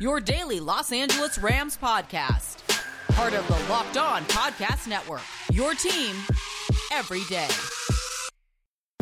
your 0.00 0.20
daily 0.20 0.60
Los 0.60 0.92
Angeles 0.92 1.38
Rams 1.38 1.76
podcast. 1.76 2.62
Part 3.14 3.32
of 3.32 3.46
the 3.48 3.72
Locked 3.72 3.96
On 3.96 4.22
Podcast 4.24 4.86
Network, 4.86 5.22
your 5.50 5.74
team 5.74 6.14
every 6.92 7.22
day. 7.30 7.48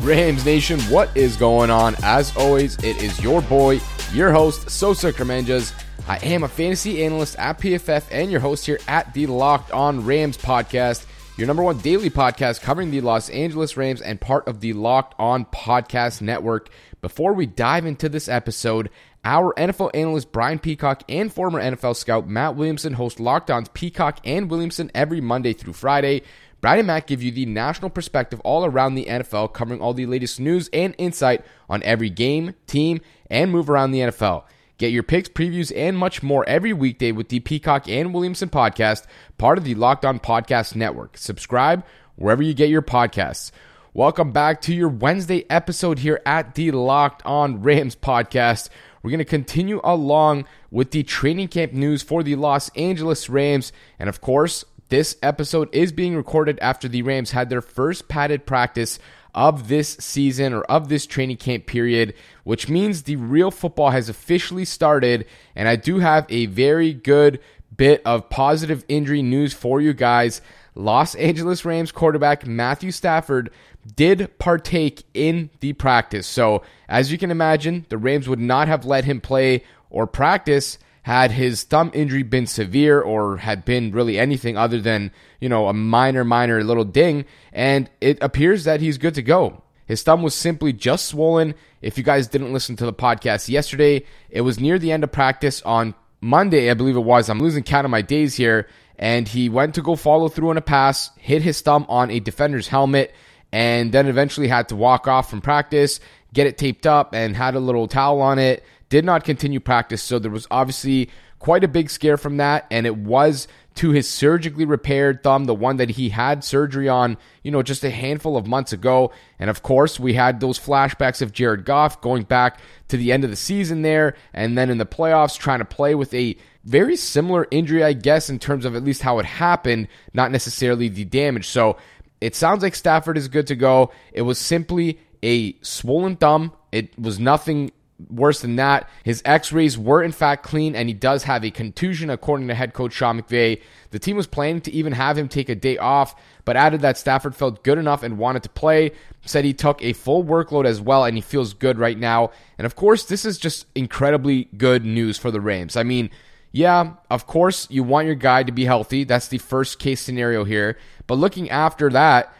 Rams 0.01 0.45
Nation, 0.45 0.79
what 0.81 1.15
is 1.17 1.35
going 1.35 1.69
on? 1.69 1.95
As 2.03 2.35
always, 2.37 2.77
it 2.83 3.01
is 3.01 3.21
your 3.21 3.41
boy, 3.41 3.81
your 4.13 4.31
host, 4.31 4.69
Sosa 4.69 5.11
Kremenjas. 5.11 5.73
I 6.07 6.17
am 6.17 6.43
a 6.43 6.47
fantasy 6.47 7.03
analyst 7.03 7.37
at 7.39 7.59
PFF 7.59 8.05
and 8.11 8.31
your 8.31 8.39
host 8.39 8.65
here 8.65 8.79
at 8.87 9.13
the 9.13 9.25
Locked 9.27 9.71
On 9.71 10.05
Rams 10.05 10.37
podcast, 10.37 11.05
your 11.37 11.47
number 11.47 11.63
one 11.63 11.79
daily 11.79 12.09
podcast 12.09 12.61
covering 12.61 12.91
the 12.91 13.01
Los 13.01 13.29
Angeles 13.29 13.75
Rams 13.75 14.01
and 14.01 14.21
part 14.21 14.47
of 14.47 14.61
the 14.61 14.73
Locked 14.73 15.15
On 15.19 15.43
Podcast 15.45 16.21
Network. 16.21 16.69
Before 17.01 17.33
we 17.33 17.45
dive 17.45 17.85
into 17.85 18.07
this 18.07 18.29
episode, 18.29 18.89
our 19.25 19.55
NFL 19.55 19.89
analyst 19.95 20.31
Brian 20.31 20.59
Peacock 20.59 21.03
and 21.09 21.33
former 21.33 21.59
NFL 21.59 21.95
scout 21.95 22.29
Matt 22.29 22.55
Williamson 22.55 22.93
host 22.93 23.19
Locked 23.19 23.49
On's 23.49 23.69
Peacock 23.69 24.19
and 24.23 24.49
Williamson 24.49 24.91
every 24.93 25.19
Monday 25.19 25.51
through 25.51 25.73
Friday. 25.73 26.21
Brian 26.61 26.79
and 26.79 26.87
Matt 26.87 27.07
give 27.07 27.23
you 27.23 27.31
the 27.31 27.47
national 27.47 27.89
perspective 27.89 28.39
all 28.41 28.65
around 28.65 28.93
the 28.93 29.05
NFL, 29.05 29.51
covering 29.51 29.81
all 29.81 29.95
the 29.95 30.05
latest 30.05 30.39
news 30.39 30.69
and 30.71 30.93
insight 30.99 31.43
on 31.67 31.81
every 31.83 32.09
game, 32.09 32.53
team, 32.67 33.01
and 33.29 33.51
move 33.51 33.69
around 33.69 33.91
the 33.91 33.99
NFL. 33.99 34.43
Get 34.77 34.91
your 34.91 35.03
picks, 35.03 35.29
previews, 35.29 35.71
and 35.75 35.97
much 35.97 36.21
more 36.21 36.47
every 36.47 36.73
weekday 36.73 37.11
with 37.11 37.29
the 37.29 37.39
Peacock 37.39 37.89
and 37.89 38.13
Williamson 38.13 38.49
podcast, 38.49 39.05
part 39.37 39.57
of 39.57 39.63
the 39.63 39.73
Locked 39.73 40.05
On 40.05 40.19
Podcast 40.19 40.75
Network. 40.75 41.17
Subscribe 41.17 41.83
wherever 42.15 42.43
you 42.43 42.53
get 42.53 42.69
your 42.69 42.81
podcasts. 42.81 43.51
Welcome 43.93 44.33
back 44.33 44.59
to 44.63 44.73
your 44.73 44.89
Wednesday 44.89 45.45
episode 45.49 45.99
here 45.99 46.21
at 46.25 46.55
the 46.55 46.71
Locked 46.71 47.25
On 47.25 47.61
Rams 47.61 47.95
podcast. 47.95 48.67
We're 49.05 49.11
going 49.11 49.19
to 49.19 49.25
continue 49.25 49.81
along 49.83 50.45
with 50.71 50.89
the 50.89 51.03
training 51.03 51.49
camp 51.49 51.73
news 51.73 52.01
for 52.01 52.23
the 52.23 52.35
Los 52.35 52.69
Angeles 52.69 53.29
Rams. 53.29 53.71
And 53.99 54.09
of 54.09 54.19
course, 54.19 54.65
this 54.89 55.15
episode 55.21 55.69
is 55.71 55.91
being 55.91 56.15
recorded 56.15 56.57
after 56.59 56.87
the 56.87 57.03
Rams 57.03 57.29
had 57.29 57.51
their 57.51 57.61
first 57.61 58.07
padded 58.07 58.47
practice 58.47 58.97
of 59.35 59.67
this 59.67 59.89
season 59.99 60.53
or 60.53 60.63
of 60.63 60.89
this 60.89 61.05
training 61.05 61.37
camp 61.37 61.67
period, 61.67 62.15
which 62.45 62.67
means 62.67 63.03
the 63.03 63.17
real 63.17 63.51
football 63.51 63.91
has 63.91 64.09
officially 64.09 64.65
started. 64.65 65.27
And 65.55 65.69
I 65.69 65.75
do 65.75 65.99
have 65.99 66.25
a 66.29 66.47
very 66.47 66.91
good 66.91 67.39
bit 67.77 68.01
of 68.05 68.31
positive 68.31 68.83
injury 68.87 69.21
news 69.21 69.53
for 69.53 69.79
you 69.79 69.93
guys. 69.93 70.41
Los 70.75 71.15
Angeles 71.15 71.63
Rams 71.63 71.91
quarterback 71.91 72.45
Matthew 72.45 72.91
Stafford 72.91 73.49
did 73.95 74.37
partake 74.37 75.03
in 75.13 75.49
the 75.61 75.73
practice. 75.73 76.27
So, 76.27 76.63
as 76.89 77.11
you 77.11 77.17
can 77.17 77.31
imagine, 77.31 77.85
the 77.89 77.97
Rams 77.97 78.27
would 78.27 78.39
not 78.39 78.67
have 78.67 78.85
let 78.85 79.05
him 79.05 79.21
play 79.21 79.63
or 79.89 80.05
practice 80.05 80.77
had 81.03 81.29
his 81.29 81.61
thumb 81.61 81.91
injury 81.93 82.23
been 82.23 82.47
severe 82.47 82.99
or 82.99 83.37
had 83.37 83.63
been 83.63 83.91
really 83.91 84.17
anything 84.17 84.57
other 84.57 84.81
than, 84.81 85.11
you 85.39 85.47
know, 85.47 85.67
a 85.67 85.73
minor, 85.73 86.23
minor 86.23 86.63
little 86.63 86.83
ding, 86.83 87.23
and 87.53 87.87
it 88.01 88.17
appears 88.23 88.63
that 88.63 88.81
he's 88.81 88.97
good 88.97 89.13
to 89.13 89.21
go. 89.21 89.61
His 89.85 90.01
thumb 90.01 90.23
was 90.23 90.33
simply 90.33 90.73
just 90.73 91.05
swollen. 91.05 91.53
If 91.79 91.99
you 91.99 92.03
guys 92.03 92.27
didn't 92.27 92.53
listen 92.53 92.75
to 92.77 92.85
the 92.85 92.93
podcast 92.93 93.49
yesterday, 93.49 94.03
it 94.31 94.41
was 94.41 94.59
near 94.59 94.79
the 94.79 94.91
end 94.91 95.03
of 95.03 95.11
practice 95.11 95.61
on 95.61 95.93
Monday, 96.21 96.71
I 96.71 96.73
believe 96.73 96.95
it 96.95 97.01
was. 97.01 97.29
I'm 97.29 97.39
losing 97.39 97.61
count 97.61 97.85
of 97.85 97.91
my 97.91 98.01
days 98.01 98.33
here. 98.33 98.67
And 98.97 99.27
he 99.27 99.49
went 99.49 99.75
to 99.75 99.81
go 99.81 99.95
follow 99.95 100.29
through 100.29 100.51
on 100.51 100.57
a 100.57 100.61
pass, 100.61 101.11
hit 101.17 101.41
his 101.41 101.61
thumb 101.61 101.85
on 101.89 102.11
a 102.11 102.19
defender's 102.19 102.67
helmet, 102.67 103.13
and 103.51 103.91
then 103.91 104.07
eventually 104.07 104.47
had 104.47 104.69
to 104.69 104.75
walk 104.75 105.07
off 105.07 105.29
from 105.29 105.41
practice, 105.41 105.99
get 106.33 106.47
it 106.47 106.57
taped 106.57 106.87
up, 106.87 107.13
and 107.13 107.35
had 107.35 107.55
a 107.55 107.59
little 107.59 107.87
towel 107.87 108.21
on 108.21 108.39
it 108.39 108.63
did 108.89 109.05
not 109.05 109.23
continue 109.23 109.59
practice. 109.59 110.01
So 110.03 110.19
there 110.19 110.31
was 110.31 110.47
obviously 110.51 111.09
quite 111.39 111.63
a 111.63 111.67
big 111.67 111.89
scare 111.89 112.17
from 112.17 112.37
that. 112.37 112.65
And 112.71 112.85
it 112.85 112.95
was 112.95 113.47
to 113.75 113.91
his 113.91 114.09
surgically 114.09 114.65
repaired 114.65 115.21
thumb, 115.21 115.45
the 115.45 115.53
one 115.53 115.77
that 115.77 115.89
he 115.91 116.09
had 116.09 116.43
surgery 116.43 116.87
on, 116.87 117.17
you 117.43 117.51
know, 117.51 117.61
just 117.61 117.83
a 117.83 117.89
handful 117.89 118.37
of 118.37 118.47
months 118.47 118.71
ago. 118.71 119.11
And 119.37 119.49
of 119.49 119.61
course, 119.63 119.99
we 119.99 120.13
had 120.13 120.39
those 120.39 120.57
flashbacks 120.57 121.21
of 121.21 121.33
Jared 121.33 121.65
Goff 121.65 121.99
going 121.99 122.23
back 122.23 122.59
to 122.87 122.97
the 122.97 123.11
end 123.11 123.23
of 123.25 123.29
the 123.29 123.35
season 123.35 123.81
there, 123.81 124.15
and 124.33 124.57
then 124.57 124.69
in 124.69 124.77
the 124.77 124.85
playoffs 124.85 125.37
trying 125.37 125.59
to 125.59 125.65
play 125.65 125.93
with 125.93 126.13
a 126.13 126.37
very 126.65 126.95
similar 126.95 127.47
injury, 127.51 127.83
I 127.83 127.93
guess, 127.93 128.29
in 128.29 128.39
terms 128.39 128.65
of 128.65 128.75
at 128.75 128.83
least 128.83 129.01
how 129.01 129.19
it 129.19 129.25
happened, 129.25 129.87
not 130.13 130.31
necessarily 130.31 130.89
the 130.89 131.05
damage. 131.05 131.47
So 131.47 131.77
it 132.21 132.35
sounds 132.35 132.63
like 132.63 132.75
Stafford 132.75 133.17
is 133.17 133.27
good 133.27 133.47
to 133.47 133.55
go. 133.55 133.91
It 134.11 134.23
was 134.23 134.39
simply 134.39 134.99
a 135.23 135.55
swollen 135.61 136.15
thumb. 136.15 136.53
It 136.71 136.97
was 136.99 137.19
nothing 137.19 137.71
Worse 138.09 138.41
than 138.41 138.57
that, 138.57 138.89
his 139.05 139.21
x 139.23 139.53
rays 139.53 139.77
were 139.77 140.03
in 140.03 140.11
fact 140.11 140.43
clean, 140.43 140.75
and 140.75 140.89
he 140.89 140.93
does 140.93 141.23
have 141.23 141.45
a 141.45 141.49
contusion, 141.49 142.09
according 142.09 142.49
to 142.49 142.53
head 142.53 142.73
coach 142.73 142.91
Sean 142.91 143.21
McVay. 143.21 143.61
The 143.91 143.99
team 143.99 144.17
was 144.17 144.27
planning 144.27 144.59
to 144.61 144.71
even 144.71 144.91
have 144.91 145.17
him 145.17 145.29
take 145.29 145.47
a 145.47 145.55
day 145.55 145.77
off, 145.77 146.13
but 146.43 146.57
added 146.57 146.81
that 146.81 146.97
Stafford 146.97 147.37
felt 147.37 147.63
good 147.63 147.77
enough 147.77 148.03
and 148.03 148.17
wanted 148.17 148.43
to 148.43 148.49
play. 148.49 148.91
Said 149.25 149.45
he 149.45 149.53
took 149.53 149.81
a 149.81 149.93
full 149.93 150.25
workload 150.25 150.65
as 150.65 150.81
well, 150.81 151.05
and 151.05 151.15
he 151.15 151.21
feels 151.21 151.53
good 151.53 151.79
right 151.79 151.97
now. 151.97 152.31
And 152.57 152.65
of 152.65 152.75
course, 152.75 153.05
this 153.05 153.23
is 153.23 153.37
just 153.37 153.65
incredibly 153.75 154.49
good 154.57 154.83
news 154.83 155.17
for 155.17 155.31
the 155.31 155.39
Rams. 155.39 155.77
I 155.77 155.83
mean, 155.83 156.09
yeah, 156.55 156.93
of 157.09 157.27
course, 157.27 157.67
you 157.69 157.83
want 157.83 158.05
your 158.05 158.15
guy 158.15 158.43
to 158.43 158.51
be 158.53 158.63
healthy. 158.63 159.03
That's 159.03 159.27
the 159.27 159.39
first 159.39 159.77
case 159.77 159.99
scenario 159.99 160.45
here. 160.45 160.77
But 161.05 161.15
looking 161.15 161.49
after 161.49 161.89
that, 161.89 162.33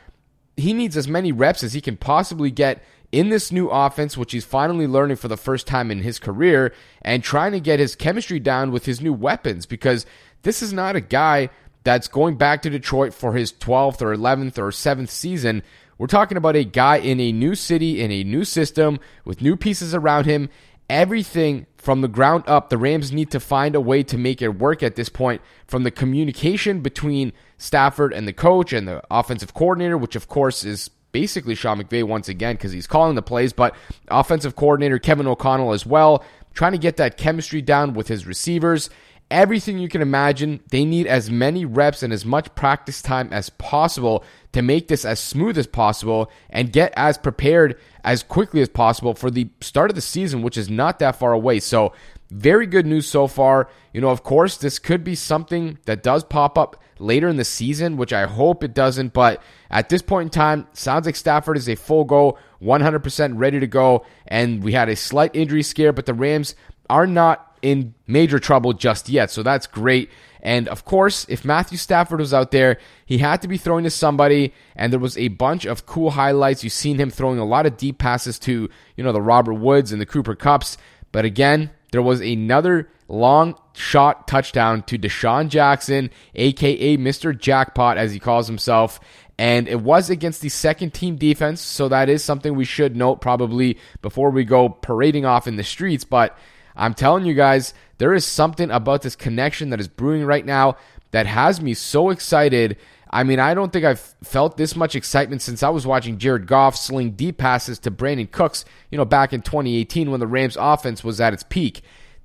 he 0.56 0.72
needs 0.72 0.96
as 0.96 1.06
many 1.06 1.34
reps 1.34 1.66
as 1.66 1.74
he 1.74 1.82
can 1.82 1.98
possibly 1.98 2.50
get 2.50 2.82
in 3.12 3.28
this 3.28 3.52
new 3.52 3.68
offense, 3.68 4.16
which 4.16 4.32
he's 4.32 4.46
finally 4.46 4.88
learning 4.88 5.18
for 5.18 5.28
the 5.28 5.36
first 5.36 5.68
time 5.68 5.92
in 5.92 6.02
his 6.02 6.18
career, 6.18 6.74
and 7.02 7.26
trying 7.26 7.52
to 7.52 7.60
get 7.60 7.82
his 7.82 7.94
chemistry 7.98 8.40
down 8.40 8.72
with 8.72 8.86
his 8.86 9.02
new 9.02 9.12
weapons 9.12 9.66
because 9.66 10.06
this 10.44 10.62
is 10.62 10.72
not 10.72 10.96
a 10.96 11.02
guy 11.02 11.50
that's 11.84 12.08
going 12.08 12.38
back 12.38 12.62
to 12.62 12.70
Detroit 12.70 13.14
for 13.14 13.34
his 13.34 13.52
12th 13.52 14.02
or 14.02 14.16
11th 14.16 14.58
or 14.58 14.70
7th 14.70 15.10
season. 15.10 15.62
We're 15.98 16.08
talking 16.08 16.38
about 16.38 16.56
a 16.56 16.64
guy 16.64 17.00
in 17.00 17.20
a 17.20 17.34
new 17.34 17.54
city, 17.54 18.02
in 18.02 18.12
a 18.12 18.24
new 18.24 18.46
system, 18.46 18.98
with 19.26 19.42
new 19.42 19.58
pieces 19.58 19.94
around 19.94 20.26
him. 20.26 20.48
Everything 20.90 21.66
from 21.78 22.02
the 22.02 22.08
ground 22.08 22.44
up, 22.48 22.70
the 22.70 22.78
Rams 22.78 23.12
need 23.12 23.32
to 23.32 23.40
find 23.40 23.76
a 23.76 23.82
way 23.82 24.04
to 24.04 24.18
make 24.18 24.42
it 24.42 24.50
work 24.50 24.84
at 24.84 24.96
this 24.96 25.10
point. 25.10 25.42
From 25.68 25.84
the 25.84 25.92
communication 25.92 26.82
between 26.82 27.34
Stafford 27.58 28.14
and 28.14 28.28
the 28.28 28.34
coach 28.34 28.74
and 28.74 28.88
the 28.88 29.02
offensive 29.10 29.54
coordinator, 29.54 29.98
which 29.98 30.16
of 30.16 30.28
course 30.28 30.64
is 30.64 30.90
basically 31.12 31.56
Sean 31.56 31.82
McVay 31.82 32.04
once 32.04 32.28
again 32.28 32.56
because 32.56 32.72
he's 32.72 32.88
calling 32.88 33.16
the 33.16 33.22
plays, 33.22 33.54
but 33.54 33.76
offensive 34.10 34.56
coordinator 34.56 35.00
Kevin 35.00 35.28
O'Connell 35.28 35.72
as 35.72 35.86
well, 35.86 36.24
trying 36.54 36.74
to 36.74 36.78
get 36.78 36.98
that 36.98 37.18
chemistry 37.18 37.62
down 37.62 37.94
with 37.94 38.08
his 38.08 38.28
receivers. 38.28 38.90
Everything 39.36 39.78
you 39.80 39.90
can 39.90 40.02
imagine, 40.02 40.62
they 40.72 40.86
need 40.86 41.08
as 41.08 41.30
many 41.30 41.66
reps 41.66 42.02
and 42.04 42.14
as 42.14 42.24
much 42.24 42.56
practice 42.56 43.02
time 43.02 43.34
as 43.34 43.50
possible 43.50 44.24
to 44.54 44.62
make 44.62 44.88
this 44.88 45.04
as 45.04 45.20
smooth 45.20 45.58
as 45.58 45.68
possible 45.68 46.32
and 46.50 46.72
get 46.72 46.94
as 46.96 47.18
prepared 47.18 47.78
as 48.06 48.24
quickly 48.24 48.62
as 48.62 48.70
possible 48.70 49.14
for 49.14 49.30
the 49.30 49.50
start 49.60 49.92
of 49.92 49.96
the 49.96 50.02
season, 50.02 50.42
which 50.42 50.58
is 50.58 50.70
not 50.70 51.00
that 51.00 51.18
far 51.18 51.34
away. 51.34 51.60
So, 51.60 51.92
very 52.32 52.66
good 52.66 52.86
news 52.86 53.10
so 53.10 53.28
far. 53.28 53.70
You 53.92 54.00
know, 54.00 54.10
of 54.10 54.24
course, 54.24 54.56
this 54.56 54.80
could 54.80 55.04
be 55.04 55.16
something 55.16 55.80
that 55.84 56.02
does 56.02 56.24
pop 56.24 56.58
up 56.58 56.82
later 56.98 57.28
in 57.28 57.36
the 57.36 57.44
season, 57.44 57.98
which 57.98 58.14
I 58.14 58.28
hope 58.28 58.64
it 58.64 58.74
doesn't. 58.74 59.12
But 59.12 59.44
at 59.70 59.90
this 59.90 60.02
point 60.02 60.28
in 60.28 60.30
time, 60.30 60.66
sounds 60.72 61.08
like 61.08 61.18
Stafford 61.18 61.58
is 61.58 61.68
a 61.68 61.76
full 61.76 62.06
go, 62.06 62.38
100% 62.62 63.34
ready 63.38 63.60
to 63.60 63.68
go. 63.68 64.06
And 64.30 64.64
we 64.64 64.72
had 64.72 64.88
a 64.88 64.96
slight 64.96 65.36
injury 65.36 65.62
scare, 65.62 65.92
but 65.92 66.06
the 66.06 66.14
Rams 66.14 66.56
are 66.90 67.06
not 67.06 67.45
in 67.66 67.96
major 68.06 68.38
trouble 68.38 68.74
just 68.74 69.10
yet. 69.10 69.32
So 69.32 69.42
that's 69.42 69.66
great. 69.66 70.12
And 70.42 70.68
of 70.68 70.86
course, 70.86 71.26
if 71.28 71.44
Matthew 71.44 71.80
Stafford 71.80 72.20
was 72.20 72.32
out 72.32 72.52
there, 72.52 72.78
he 73.08 73.18
had 73.18 73.42
to 73.42 73.48
be 73.48 73.58
throwing 73.58 73.84
to 73.86 73.90
somebody. 73.90 74.54
And 74.76 74.94
there 74.94 75.00
was 75.00 75.18
a 75.18 75.30
bunch 75.30 75.66
of 75.66 75.88
cool 75.88 76.12
highlights. 76.12 76.64
You've 76.64 76.74
seen 76.74 77.00
him 77.00 77.10
throwing 77.10 77.40
a 77.40 77.46
lot 77.46 77.66
of 77.66 77.78
deep 77.78 77.98
passes 77.98 78.38
to, 78.40 78.70
you 78.96 79.04
know, 79.04 79.12
the 79.12 79.22
Robert 79.22 79.56
Woods 79.56 79.92
and 79.92 80.00
the 80.00 80.06
Cooper 80.06 80.36
Kupps. 80.36 80.78
But 81.12 81.26
again, 81.26 81.72
there 81.92 82.04
was 82.04 82.22
another 82.22 82.88
long 83.08 83.56
shot 83.74 84.28
touchdown 84.28 84.84
to 84.84 85.00
DeSean 85.00 85.50
Jackson, 85.50 86.12
aka 86.36 86.98
Mr. 86.98 87.38
Jackpot, 87.38 87.98
as 87.98 88.12
he 88.12 88.20
calls 88.20 88.46
himself. 88.46 89.00
And 89.40 89.68
it 89.68 89.82
was 89.82 90.12
against 90.12 90.42
the 90.42 90.50
second 90.50 90.94
team 90.94 91.16
defense, 91.16 91.60
so 91.62 91.90
that 91.90 92.08
is 92.08 92.24
something 92.24 92.56
we 92.56 92.66
should 92.66 92.96
note 92.96 93.20
probably 93.20 93.78
before 94.02 94.30
we 94.30 94.46
go 94.46 94.70
parading 94.70 95.26
off 95.26 95.48
in 95.48 95.56
the 95.56 95.64
streets. 95.64 96.06
But 96.06 96.38
I'm 96.76 96.94
telling 96.94 97.26
you 97.26 97.34
guys, 97.34 97.74
there 97.98 98.14
is 98.14 98.26
something 98.26 98.72
about 98.72 99.02
this 99.02 99.16
connection 99.16 99.70
that 99.70 99.80
is 99.80 99.88
brewing 99.88 100.26
right 100.26 100.46
now 100.46 100.78
that 101.12 101.28
has 101.28 101.62
me 101.62 101.74
so 101.74 102.10
excited. 102.10 102.78
I 103.10 103.24
mean, 103.24 103.40
I 103.40 103.54
don't 103.54 103.72
think 103.72 103.86
I've 103.86 104.16
felt 104.24 104.58
this 104.58 104.76
much 104.76 104.96
excitement 104.96 105.42
since 105.42 105.64
I 105.64 105.70
was 105.70 105.88
watching 105.88 106.18
Jared 106.18 106.48
Goff 106.48 106.76
sling 106.76 107.12
deep 107.12 107.38
passes 107.38 107.80
to 107.80 107.92
Brandin 107.92 108.30
Cooks, 108.30 108.66
you 108.92 108.98
know, 108.98 109.06
back 109.06 109.32
in 109.32 109.42
2018 109.42 110.12
when 110.12 110.20
the 110.20 110.28
Rams 110.28 110.58
offense 110.60 111.04
was 111.04 111.22
at 111.22 111.34
its 111.34 111.44
peak. 111.44 111.82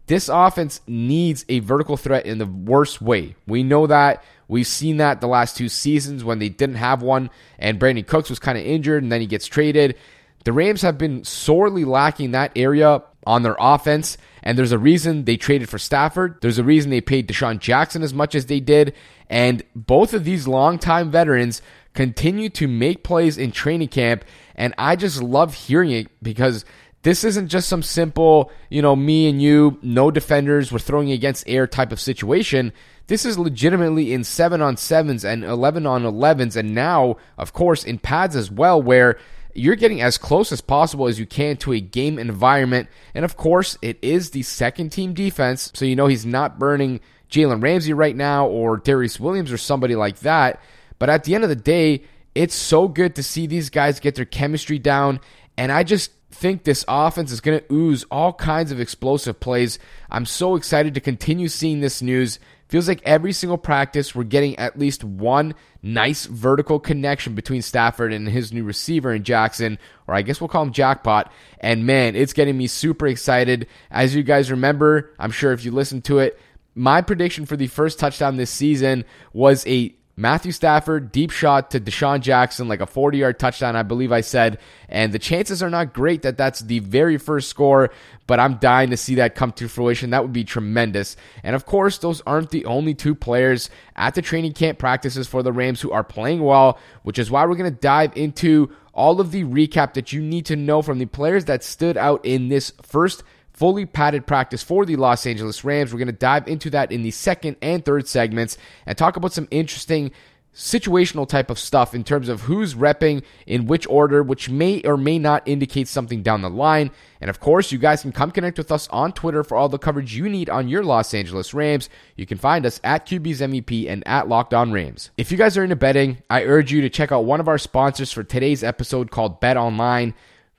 This 0.06 0.28
offense 0.28 0.80
needs 0.88 1.44
a 1.48 1.60
vertical 1.60 1.96
threat 1.96 2.26
in 2.26 2.38
the 2.38 2.46
worst 2.46 3.00
way. 3.00 3.36
We 3.46 3.62
know 3.62 3.86
that. 3.86 4.24
We've 4.48 4.66
seen 4.66 4.96
that 4.96 5.20
the 5.20 5.28
last 5.28 5.56
two 5.56 5.68
seasons 5.68 6.24
when 6.24 6.40
they 6.40 6.48
didn't 6.48 6.74
have 6.74 7.02
one 7.02 7.30
and 7.60 7.78
Brandin 7.78 8.04
Cooks 8.04 8.28
was 8.28 8.40
kind 8.40 8.58
of 8.58 8.64
injured 8.64 9.04
and 9.04 9.12
then 9.12 9.20
he 9.20 9.28
gets 9.28 9.46
traded. 9.46 9.96
The 10.44 10.52
Rams 10.52 10.82
have 10.82 10.98
been 10.98 11.22
sorely 11.22 11.84
lacking 11.84 12.32
that 12.32 12.50
area 12.56 13.04
on 13.26 13.42
their 13.42 13.56
offense, 13.58 14.16
and 14.42 14.56
there's 14.56 14.72
a 14.72 14.78
reason 14.78 15.24
they 15.24 15.36
traded 15.36 15.68
for 15.68 15.78
Stafford. 15.78 16.38
There's 16.40 16.58
a 16.58 16.64
reason 16.64 16.90
they 16.90 17.00
paid 17.00 17.28
DeSean 17.28 17.58
Jackson 17.58 18.02
as 18.02 18.14
much 18.14 18.34
as 18.34 18.46
they 18.46 18.60
did, 18.60 18.94
and 19.28 19.62
both 19.74 20.14
of 20.14 20.24
these 20.24 20.48
longtime 20.48 21.10
veterans 21.10 21.62
continue 21.94 22.48
to 22.50 22.68
make 22.68 23.02
plays 23.04 23.36
in 23.36 23.52
training 23.52 23.88
camp, 23.88 24.24
and 24.54 24.74
I 24.78 24.96
just 24.96 25.22
love 25.22 25.54
hearing 25.54 25.90
it 25.90 26.08
because 26.22 26.64
this 27.02 27.24
isn't 27.24 27.48
just 27.48 27.68
some 27.68 27.82
simple, 27.82 28.50
you 28.68 28.82
know, 28.82 28.94
me 28.94 29.28
and 29.28 29.40
you, 29.40 29.78
no 29.82 30.10
defenders, 30.10 30.70
we're 30.70 30.78
throwing 30.78 31.10
against 31.10 31.48
air 31.48 31.66
type 31.66 31.92
of 31.92 32.00
situation. 32.00 32.72
This 33.06 33.24
is 33.24 33.38
legitimately 33.38 34.12
in 34.12 34.22
7 34.22 34.60
on 34.60 34.76
7s 34.76 35.24
and 35.24 35.42
11 35.42 35.86
on 35.86 36.02
11s, 36.02 36.56
and 36.56 36.74
now, 36.74 37.16
of 37.38 37.52
course, 37.52 37.84
in 37.84 37.98
pads 37.98 38.36
as 38.36 38.50
well, 38.50 38.80
where 38.80 39.18
you're 39.54 39.76
getting 39.76 40.00
as 40.00 40.18
close 40.18 40.52
as 40.52 40.60
possible 40.60 41.06
as 41.06 41.18
you 41.18 41.26
can 41.26 41.56
to 41.58 41.72
a 41.72 41.80
game 41.80 42.18
environment. 42.18 42.88
And 43.14 43.24
of 43.24 43.36
course, 43.36 43.76
it 43.82 43.98
is 44.02 44.30
the 44.30 44.42
second 44.42 44.90
team 44.90 45.14
defense, 45.14 45.70
so 45.74 45.84
you 45.84 45.96
know 45.96 46.06
he's 46.06 46.26
not 46.26 46.58
burning 46.58 47.00
Jalen 47.30 47.62
Ramsey 47.62 47.92
right 47.92 48.16
now 48.16 48.46
or 48.46 48.78
Darious 48.78 49.20
Williams 49.20 49.52
or 49.52 49.58
somebody 49.58 49.96
like 49.96 50.20
that. 50.20 50.60
But 50.98 51.10
at 51.10 51.24
the 51.24 51.34
end 51.34 51.44
of 51.44 51.50
the 51.50 51.56
day, 51.56 52.04
it's 52.34 52.54
so 52.54 52.88
good 52.88 53.16
to 53.16 53.22
see 53.22 53.46
these 53.46 53.70
guys 53.70 54.00
get 54.00 54.14
their 54.14 54.24
chemistry 54.24 54.78
down. 54.78 55.20
And 55.56 55.72
I 55.72 55.82
just 55.82 56.12
think 56.30 56.62
this 56.62 56.84
offense 56.86 57.32
is 57.32 57.40
going 57.40 57.58
to 57.60 57.72
ooze 57.72 58.04
all 58.04 58.32
kinds 58.32 58.72
of 58.72 58.80
explosive 58.80 59.40
plays. 59.40 59.78
I'm 60.10 60.26
so 60.26 60.54
excited 60.54 60.94
to 60.94 61.00
continue 61.00 61.48
seeing 61.48 61.80
this 61.80 62.02
news. 62.02 62.38
Feels 62.70 62.86
like 62.86 63.02
every 63.04 63.32
single 63.32 63.58
practice 63.58 64.14
we're 64.14 64.22
getting 64.22 64.56
at 64.56 64.78
least 64.78 65.02
one 65.02 65.56
nice 65.82 66.26
vertical 66.26 66.78
connection 66.78 67.34
between 67.34 67.62
Stafford 67.62 68.12
and 68.12 68.28
his 68.28 68.52
new 68.52 68.62
receiver 68.62 69.12
in 69.12 69.24
Jackson, 69.24 69.76
or 70.06 70.14
I 70.14 70.22
guess 70.22 70.40
we'll 70.40 70.46
call 70.46 70.62
him 70.62 70.72
Jackpot. 70.72 71.32
And 71.58 71.84
man, 71.84 72.14
it's 72.14 72.32
getting 72.32 72.56
me 72.56 72.68
super 72.68 73.08
excited. 73.08 73.66
As 73.90 74.14
you 74.14 74.22
guys 74.22 74.52
remember, 74.52 75.12
I'm 75.18 75.32
sure 75.32 75.52
if 75.52 75.64
you 75.64 75.72
listen 75.72 76.00
to 76.02 76.20
it, 76.20 76.38
my 76.76 77.02
prediction 77.02 77.44
for 77.44 77.56
the 77.56 77.66
first 77.66 77.98
touchdown 77.98 78.36
this 78.36 78.52
season 78.52 79.04
was 79.32 79.66
a 79.66 79.92
Matthew 80.20 80.52
Stafford, 80.52 81.12
deep 81.12 81.30
shot 81.30 81.70
to 81.70 81.80
DeSean 81.80 82.20
Jackson, 82.20 82.68
like 82.68 82.82
a 82.82 82.86
40 82.86 83.16
yard 83.16 83.38
touchdown, 83.38 83.74
I 83.74 83.82
believe 83.82 84.12
I 84.12 84.20
said. 84.20 84.58
And 84.86 85.14
the 85.14 85.18
chances 85.18 85.62
are 85.62 85.70
not 85.70 85.94
great 85.94 86.20
that 86.22 86.36
that's 86.36 86.60
the 86.60 86.80
very 86.80 87.16
first 87.16 87.48
score, 87.48 87.90
but 88.26 88.38
I'm 88.38 88.56
dying 88.56 88.90
to 88.90 88.98
see 88.98 89.14
that 89.14 89.34
come 89.34 89.52
to 89.52 89.66
fruition. 89.66 90.10
That 90.10 90.20
would 90.22 90.34
be 90.34 90.44
tremendous. 90.44 91.16
And 91.42 91.56
of 91.56 91.64
course, 91.64 91.96
those 91.96 92.20
aren't 92.26 92.50
the 92.50 92.66
only 92.66 92.92
two 92.92 93.14
players 93.14 93.70
at 93.96 94.14
the 94.14 94.20
training 94.20 94.52
camp 94.52 94.78
practices 94.78 95.26
for 95.26 95.42
the 95.42 95.52
Rams 95.52 95.80
who 95.80 95.90
are 95.90 96.04
playing 96.04 96.42
well, 96.42 96.78
which 97.02 97.18
is 97.18 97.30
why 97.30 97.46
we're 97.46 97.56
going 97.56 97.72
to 97.72 97.80
dive 97.80 98.14
into 98.14 98.70
all 98.92 99.22
of 99.22 99.30
the 99.30 99.44
recap 99.44 99.94
that 99.94 100.12
you 100.12 100.20
need 100.20 100.44
to 100.46 100.56
know 100.56 100.82
from 100.82 100.98
the 100.98 101.06
players 101.06 101.46
that 101.46 101.64
stood 101.64 101.96
out 101.96 102.22
in 102.26 102.48
this 102.48 102.74
first 102.82 103.22
fully 103.60 103.84
padded 103.84 104.26
practice 104.26 104.62
for 104.62 104.86
the 104.86 104.96
Los 104.96 105.26
Angeles 105.26 105.62
Rams. 105.64 105.92
We're 105.92 105.98
going 105.98 106.06
to 106.06 106.12
dive 106.12 106.48
into 106.48 106.70
that 106.70 106.90
in 106.90 107.02
the 107.02 107.10
second 107.10 107.58
and 107.60 107.84
third 107.84 108.08
segments 108.08 108.56
and 108.86 108.96
talk 108.96 109.18
about 109.18 109.34
some 109.34 109.48
interesting 109.50 110.12
situational 110.54 111.28
type 111.28 111.50
of 111.50 111.58
stuff 111.58 111.94
in 111.94 112.02
terms 112.02 112.30
of 112.30 112.40
who's 112.40 112.74
repping 112.74 113.22
in 113.46 113.66
which 113.66 113.86
order, 113.88 114.22
which 114.22 114.48
may 114.48 114.80
or 114.80 114.96
may 114.96 115.18
not 115.18 115.46
indicate 115.46 115.88
something 115.88 116.22
down 116.22 116.40
the 116.40 116.48
line. 116.48 116.90
And 117.20 117.28
of 117.28 117.38
course, 117.38 117.70
you 117.70 117.76
guys 117.76 118.00
can 118.00 118.12
come 118.12 118.30
connect 118.30 118.56
with 118.56 118.72
us 118.72 118.88
on 118.88 119.12
Twitter 119.12 119.44
for 119.44 119.58
all 119.58 119.68
the 119.68 119.78
coverage 119.78 120.16
you 120.16 120.26
need 120.30 120.48
on 120.48 120.68
your 120.68 120.82
Los 120.82 121.12
Angeles 121.12 121.52
Rams. 121.52 121.90
You 122.16 122.24
can 122.24 122.38
find 122.38 122.64
us 122.64 122.80
at 122.82 123.06
QB's 123.06 123.42
MVP 123.42 123.90
and 123.90 124.02
at 124.08 124.26
Locked 124.26 124.54
On 124.54 124.72
Rams. 124.72 125.10
If 125.18 125.30
you 125.30 125.36
guys 125.36 125.58
are 125.58 125.64
into 125.64 125.76
betting, 125.76 126.22
I 126.30 126.44
urge 126.44 126.72
you 126.72 126.80
to 126.80 126.88
check 126.88 127.12
out 127.12 127.26
one 127.26 127.40
of 127.40 127.48
our 127.48 127.58
sponsors 127.58 128.10
for 128.10 128.24
today's 128.24 128.64
episode 128.64 129.10
called 129.10 129.38
Bet 129.38 129.58
Online. 129.58 130.14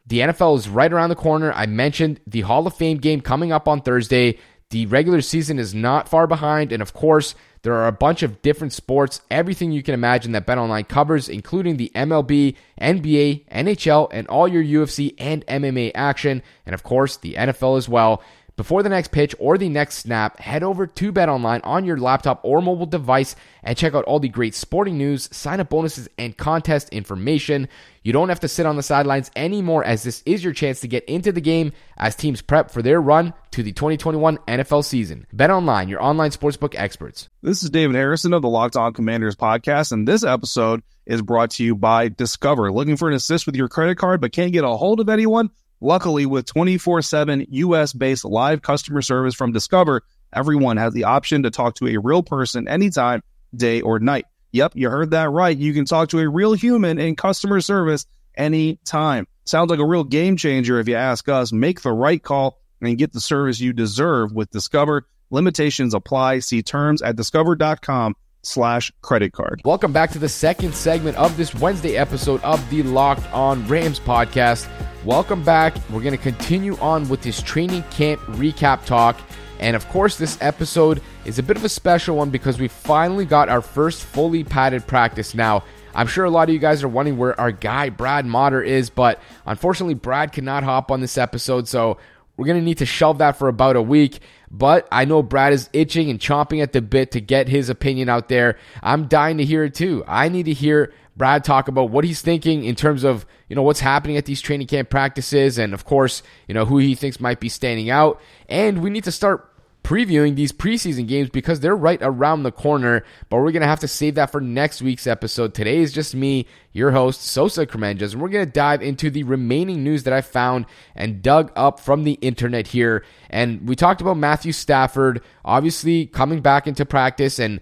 The 0.07 0.19
NFL 0.19 0.57
is 0.57 0.69
right 0.69 0.91
around 0.91 1.09
the 1.09 1.15
corner. 1.15 1.51
I 1.53 1.65
mentioned 1.65 2.19
the 2.27 2.41
Hall 2.41 2.65
of 2.67 2.75
Fame 2.75 2.97
game 2.97 3.21
coming 3.21 3.51
up 3.51 3.67
on 3.67 3.81
Thursday. 3.81 4.39
The 4.71 4.85
regular 4.87 5.21
season 5.21 5.59
is 5.59 5.73
not 5.73 6.09
far 6.09 6.27
behind. 6.27 6.71
And 6.71 6.81
of 6.81 6.93
course, 6.93 7.35
there 7.63 7.75
are 7.75 7.87
a 7.87 7.91
bunch 7.91 8.23
of 8.23 8.41
different 8.41 8.73
sports, 8.73 9.21
everything 9.29 9.71
you 9.71 9.83
can 9.83 9.93
imagine 9.93 10.31
that 10.31 10.47
BetOnline 10.47 10.87
covers, 10.87 11.29
including 11.29 11.77
the 11.77 11.91
MLB, 11.93 12.55
NBA, 12.81 13.47
NHL, 13.49 14.07
and 14.11 14.27
all 14.27 14.47
your 14.47 14.63
UFC 14.63 15.13
and 15.19 15.45
MMA 15.45 15.91
action. 15.93 16.41
And 16.65 16.73
of 16.73 16.81
course, 16.81 17.17
the 17.17 17.35
NFL 17.35 17.77
as 17.77 17.87
well. 17.87 18.23
Before 18.61 18.83
the 18.83 18.89
next 18.89 19.11
pitch 19.11 19.33
or 19.39 19.57
the 19.57 19.69
next 19.69 19.95
snap, 19.95 20.37
head 20.37 20.61
over 20.61 20.85
to 20.85 21.11
BetOnline 21.11 21.61
on 21.63 21.83
your 21.83 21.97
laptop 21.97 22.41
or 22.43 22.61
mobile 22.61 22.85
device 22.85 23.35
and 23.63 23.75
check 23.75 23.95
out 23.95 24.03
all 24.03 24.19
the 24.19 24.29
great 24.29 24.53
sporting 24.53 24.99
news, 24.99 25.27
sign 25.35 25.59
up 25.59 25.69
bonuses, 25.69 26.07
and 26.19 26.37
contest 26.37 26.89
information. 26.89 27.67
You 28.03 28.13
don't 28.13 28.29
have 28.29 28.41
to 28.41 28.47
sit 28.47 28.67
on 28.67 28.75
the 28.75 28.83
sidelines 28.83 29.31
anymore 29.35 29.83
as 29.83 30.03
this 30.03 30.21
is 30.27 30.43
your 30.43 30.53
chance 30.53 30.79
to 30.81 30.87
get 30.87 31.03
into 31.05 31.31
the 31.31 31.41
game 31.41 31.71
as 31.97 32.15
teams 32.15 32.43
prep 32.43 32.69
for 32.69 32.83
their 32.83 33.01
run 33.01 33.33
to 33.49 33.63
the 33.63 33.71
2021 33.71 34.37
NFL 34.47 34.85
season. 34.85 35.25
BetOnline, 35.35 35.89
your 35.89 36.03
online 36.03 36.29
sportsbook 36.29 36.75
experts. 36.77 37.29
This 37.41 37.63
is 37.63 37.71
David 37.71 37.95
Harrison 37.95 38.31
of 38.31 38.43
the 38.43 38.47
Locked 38.47 38.75
On 38.75 38.93
Commanders 38.93 39.35
podcast, 39.35 39.91
and 39.91 40.07
this 40.07 40.23
episode 40.23 40.83
is 41.07 41.23
brought 41.23 41.49
to 41.49 41.63
you 41.63 41.73
by 41.73 42.09
Discover. 42.09 42.71
Looking 42.71 42.97
for 42.97 43.09
an 43.09 43.15
assist 43.15 43.47
with 43.47 43.55
your 43.55 43.69
credit 43.69 43.97
card 43.97 44.21
but 44.21 44.31
can't 44.31 44.53
get 44.53 44.63
a 44.63 44.69
hold 44.69 44.99
of 44.99 45.09
anyone? 45.09 45.49
Luckily, 45.81 46.27
with 46.27 46.45
24 46.45 47.01
7 47.01 47.47
US 47.49 47.91
based 47.91 48.23
live 48.23 48.61
customer 48.61 49.01
service 49.01 49.33
from 49.33 49.51
Discover, 49.51 50.03
everyone 50.31 50.77
has 50.77 50.93
the 50.93 51.05
option 51.05 51.43
to 51.43 51.49
talk 51.49 51.75
to 51.75 51.87
a 51.87 51.97
real 51.97 52.21
person 52.21 52.67
anytime, 52.67 53.23
day 53.53 53.81
or 53.81 53.99
night. 53.99 54.25
Yep, 54.51 54.73
you 54.75 54.89
heard 54.89 55.11
that 55.11 55.31
right. 55.31 55.57
You 55.57 55.73
can 55.73 55.85
talk 55.85 56.09
to 56.09 56.19
a 56.19 56.29
real 56.29 56.53
human 56.53 56.99
in 56.99 57.15
customer 57.15 57.61
service 57.61 58.05
anytime. 58.35 59.27
Sounds 59.45 59.71
like 59.71 59.79
a 59.79 59.85
real 59.85 60.03
game 60.03 60.37
changer 60.37 60.79
if 60.79 60.87
you 60.87 60.95
ask 60.95 61.27
us. 61.27 61.51
Make 61.51 61.81
the 61.81 61.91
right 61.91 62.21
call 62.21 62.59
and 62.79 62.97
get 62.97 63.11
the 63.11 63.19
service 63.19 63.59
you 63.59 63.73
deserve 63.73 64.33
with 64.33 64.51
Discover. 64.51 65.07
Limitations 65.31 65.93
apply. 65.93 66.39
See 66.39 66.61
terms 66.61 67.01
at 67.01 67.15
discover.com 67.15 68.15
slash 68.43 68.91
credit 69.01 69.33
card. 69.33 69.61
Welcome 69.65 69.93
back 69.93 70.11
to 70.11 70.19
the 70.19 70.29
second 70.29 70.75
segment 70.75 71.17
of 71.17 71.35
this 71.37 71.55
Wednesday 71.55 71.97
episode 71.97 72.41
of 72.43 72.69
the 72.69 72.83
Locked 72.83 73.31
On 73.33 73.65
Rams 73.67 73.99
podcast. 73.99 74.67
Welcome 75.03 75.43
back. 75.43 75.73
We're 75.89 76.03
going 76.03 76.15
to 76.15 76.21
continue 76.21 76.77
on 76.77 77.09
with 77.09 77.23
this 77.23 77.41
training 77.41 77.81
camp 77.89 78.21
recap 78.21 78.85
talk. 78.85 79.19
And 79.59 79.75
of 79.75 79.89
course, 79.89 80.15
this 80.15 80.37
episode 80.41 81.01
is 81.25 81.39
a 81.39 81.43
bit 81.43 81.57
of 81.57 81.65
a 81.65 81.69
special 81.69 82.17
one 82.17 82.29
because 82.29 82.59
we 82.59 82.67
finally 82.67 83.25
got 83.25 83.49
our 83.49 83.63
first 83.63 84.03
fully 84.03 84.43
padded 84.43 84.85
practice. 84.85 85.33
Now, 85.33 85.63
I'm 85.95 86.05
sure 86.05 86.25
a 86.25 86.29
lot 86.29 86.49
of 86.49 86.53
you 86.53 86.59
guys 86.59 86.83
are 86.83 86.87
wondering 86.87 87.17
where 87.17 87.39
our 87.41 87.51
guy 87.51 87.89
Brad 87.89 88.27
Motter 88.27 88.61
is, 88.61 88.91
but 88.91 89.19
unfortunately, 89.47 89.95
Brad 89.95 90.33
cannot 90.33 90.63
hop 90.63 90.91
on 90.91 91.01
this 91.01 91.17
episode, 91.17 91.67
so 91.67 91.97
we're 92.37 92.45
going 92.45 92.59
to 92.59 92.65
need 92.65 92.77
to 92.77 92.85
shelve 92.85 93.17
that 93.17 93.37
for 93.37 93.47
about 93.47 93.75
a 93.75 93.81
week. 93.81 94.19
But 94.51 94.87
I 94.91 95.05
know 95.05 95.23
Brad 95.23 95.51
is 95.51 95.67
itching 95.73 96.11
and 96.11 96.19
chomping 96.19 96.61
at 96.61 96.73
the 96.73 96.81
bit 96.81 97.11
to 97.11 97.21
get 97.21 97.47
his 97.47 97.69
opinion 97.69 98.07
out 98.07 98.29
there. 98.29 98.59
I'm 98.83 99.07
dying 99.07 99.39
to 99.39 99.45
hear 99.45 99.63
it 99.63 99.73
too. 99.73 100.03
I 100.07 100.29
need 100.29 100.43
to 100.43 100.53
hear 100.53 100.93
Brad 101.21 101.43
talk 101.43 101.67
about 101.67 101.91
what 101.91 102.03
he's 102.03 102.19
thinking 102.19 102.63
in 102.63 102.73
terms 102.73 103.03
of, 103.03 103.27
you 103.47 103.55
know, 103.55 103.61
what's 103.61 103.79
happening 103.79 104.17
at 104.17 104.25
these 104.25 104.41
training 104.41 104.65
camp 104.65 104.89
practices 104.89 105.59
and 105.59 105.71
of 105.71 105.85
course, 105.85 106.23
you 106.47 106.55
know, 106.55 106.65
who 106.65 106.79
he 106.79 106.95
thinks 106.95 107.19
might 107.19 107.39
be 107.39 107.47
standing 107.47 107.91
out. 107.91 108.19
And 108.49 108.81
we 108.81 108.89
need 108.89 109.03
to 109.03 109.11
start 109.11 109.47
previewing 109.83 110.35
these 110.35 110.51
preseason 110.51 111.07
games 111.07 111.29
because 111.29 111.59
they're 111.59 111.75
right 111.75 111.99
around 112.01 112.41
the 112.41 112.51
corner, 112.51 113.05
but 113.29 113.37
we're 113.37 113.51
going 113.51 113.61
to 113.61 113.67
have 113.67 113.81
to 113.81 113.87
save 113.87 114.15
that 114.15 114.31
for 114.31 114.41
next 114.41 114.81
week's 114.81 115.05
episode. 115.05 115.53
Today 115.53 115.77
is 115.77 115.93
just 115.93 116.15
me, 116.15 116.47
your 116.71 116.89
host, 116.89 117.21
Sosa 117.21 117.67
Kremenjas, 117.67 118.13
and 118.13 118.21
we're 118.21 118.29
going 118.29 118.45
to 118.45 118.51
dive 118.51 118.81
into 118.81 119.11
the 119.11 119.21
remaining 119.21 119.83
news 119.83 120.01
that 120.05 120.13
I 120.13 120.21
found 120.21 120.65
and 120.95 121.21
dug 121.21 121.51
up 121.55 121.79
from 121.79 122.03
the 122.03 122.13
internet 122.13 122.65
here. 122.65 123.05
And 123.29 123.69
we 123.69 123.75
talked 123.75 124.01
about 124.01 124.17
Matthew 124.17 124.53
Stafford, 124.53 125.21
obviously 125.45 126.07
coming 126.07 126.41
back 126.41 126.65
into 126.65 126.83
practice 126.83 127.37
and 127.37 127.59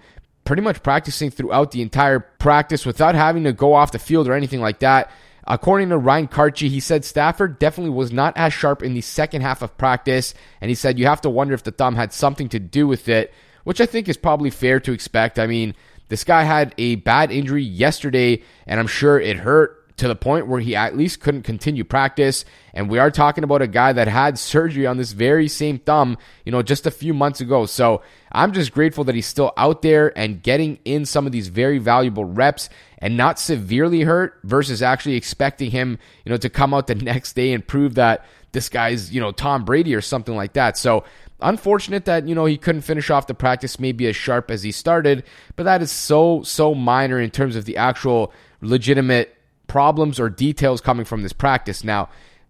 pretty 0.50 0.63
much 0.63 0.82
practicing 0.82 1.29
throughout 1.29 1.70
the 1.70 1.79
entire 1.84 2.20
practice 2.20 2.84
without 2.84 3.13
having 3.13 3.44
to 3.44 3.53
go 3.53 3.75
off 3.75 3.91
the 3.91 4.00
field 4.00 4.27
or 4.27 4.34
anything 4.34 4.60
like 4.60 4.79
that. 4.79 5.12
According 5.46 5.89
to 5.89 5.98
Ryan 6.00 6.27
Kartje, 6.27 6.70
he 6.70 6.79
said 6.79 7.06
Stafford 7.06 7.60
definitely 7.60 7.91
was 7.91 8.12
not 8.12 8.36
as 8.36 8.51
sharp 8.51 8.82
in 8.82 8.96
the 8.96 9.01
second 9.01 9.44
half 9.44 9.62
of 9.62 9.77
practice, 9.77 10.34
and 10.60 10.70
he 10.70 10.74
said 10.74 10.98
you 10.98 11.06
have 11.06 11.22
to 11.22 11.29
wonder 11.29 11.53
if 11.53 11.62
the 11.62 11.70
thumb 11.70 11.96
had 11.96 12.12
something 12.12 12.50
to 12.50 12.58
do 12.58 12.88
with 12.88 13.08
it, 13.08 13.32
which 13.63 13.79
I 13.79 13.86
think 13.86 14.10
is 14.10 14.18
probably 14.18 14.50
fair 14.50 14.79
to 14.79 14.91
expect. 14.91 15.38
I 15.38 15.46
mean, 15.46 15.75
this 16.08 16.24
guy 16.24 16.41
had 16.41 16.74
a 16.79 16.96
bad 16.96 17.32
injury 17.32 17.62
yesterday, 17.62 18.41
and 18.65 18.79
I'm 18.79 18.88
sure 18.88 19.20
it 19.20 19.38
hurt 19.38 19.78
to 20.00 20.08
the 20.08 20.15
point 20.15 20.48
where 20.48 20.62
he 20.62 20.75
at 20.75 20.96
least 20.96 21.20
couldn't 21.20 21.44
continue 21.44 21.84
practice. 21.84 22.46
And 22.74 22.89
we 22.89 23.00
are 23.00 23.12
talking 23.12 23.44
about 23.44 23.62
a 23.62 23.68
guy 23.68 23.91
that 23.91 24.08
had 24.08 24.39
surgery 24.39 24.88
on 24.88 24.98
this 24.98 25.12
very 25.12 25.48
same 25.48 25.77
thumb, 25.77 26.18
you 26.46 26.51
know, 26.51 26.62
just 26.62 26.88
a 26.88 26.91
few 26.91 27.13
months 27.13 27.41
ago. 27.41 27.65
So 27.65 28.01
I'm 28.32 28.53
just 28.53 28.72
grateful 28.72 29.03
that 29.06 29.15
he's 29.15 29.27
still 29.27 29.51
out 29.58 29.82
there 29.82 30.18
and 30.18 30.41
getting 30.41 30.79
in 30.86 31.06
some 31.06 31.25
of 31.25 31.34
these 31.34 31.50
very 31.50 31.79
valuable 31.79 32.24
reps 32.24 32.70
and 33.00 33.18
not 33.18 33.39
severely 33.39 34.01
hurt 34.01 34.39
versus 34.44 34.82
actually 34.82 35.15
expecting 35.15 35.72
him, 35.72 36.00
you 36.24 36.29
know, 36.29 36.38
to 36.38 36.50
come 36.50 36.74
out 36.74 36.88
the 36.88 36.96
next 36.96 37.34
day 37.34 37.51
and 37.51 37.68
prove 37.68 37.96
that 37.96 38.25
this 38.53 38.70
guy's, 38.70 39.13
you 39.13 39.20
know, 39.20 39.32
Tom 39.32 39.65
Brady 39.65 39.94
or 39.94 40.01
something 40.01 40.36
like 40.36 40.53
that. 40.53 40.77
So 40.77 41.03
unfortunate 41.41 42.06
that, 42.06 42.25
you 42.25 42.36
know, 42.36 42.46
he 42.46 42.58
couldn't 42.58 42.82
finish 42.82 43.10
off 43.10 43.27
the 43.27 43.34
practice 43.34 43.79
maybe 43.79 44.08
as 44.08 44.15
sharp 44.15 44.50
as 44.50 44.63
he 44.63 44.72
started, 44.72 45.24
but 45.58 45.63
that 45.63 45.82
is 45.82 45.91
so, 45.91 46.41
so 46.44 46.74
minor 46.74 47.20
in 47.20 47.32
terms 47.32 47.58
of 47.58 47.65
the 47.65 47.75
actual 47.77 48.32
legitimate 48.62 49.36
problems 49.69 50.19
or 50.19 50.29
details 50.29 50.81
coming 50.81 51.05
from 51.05 51.23
this 51.23 51.33
practice. 51.33 51.83
Now, 51.83 52.09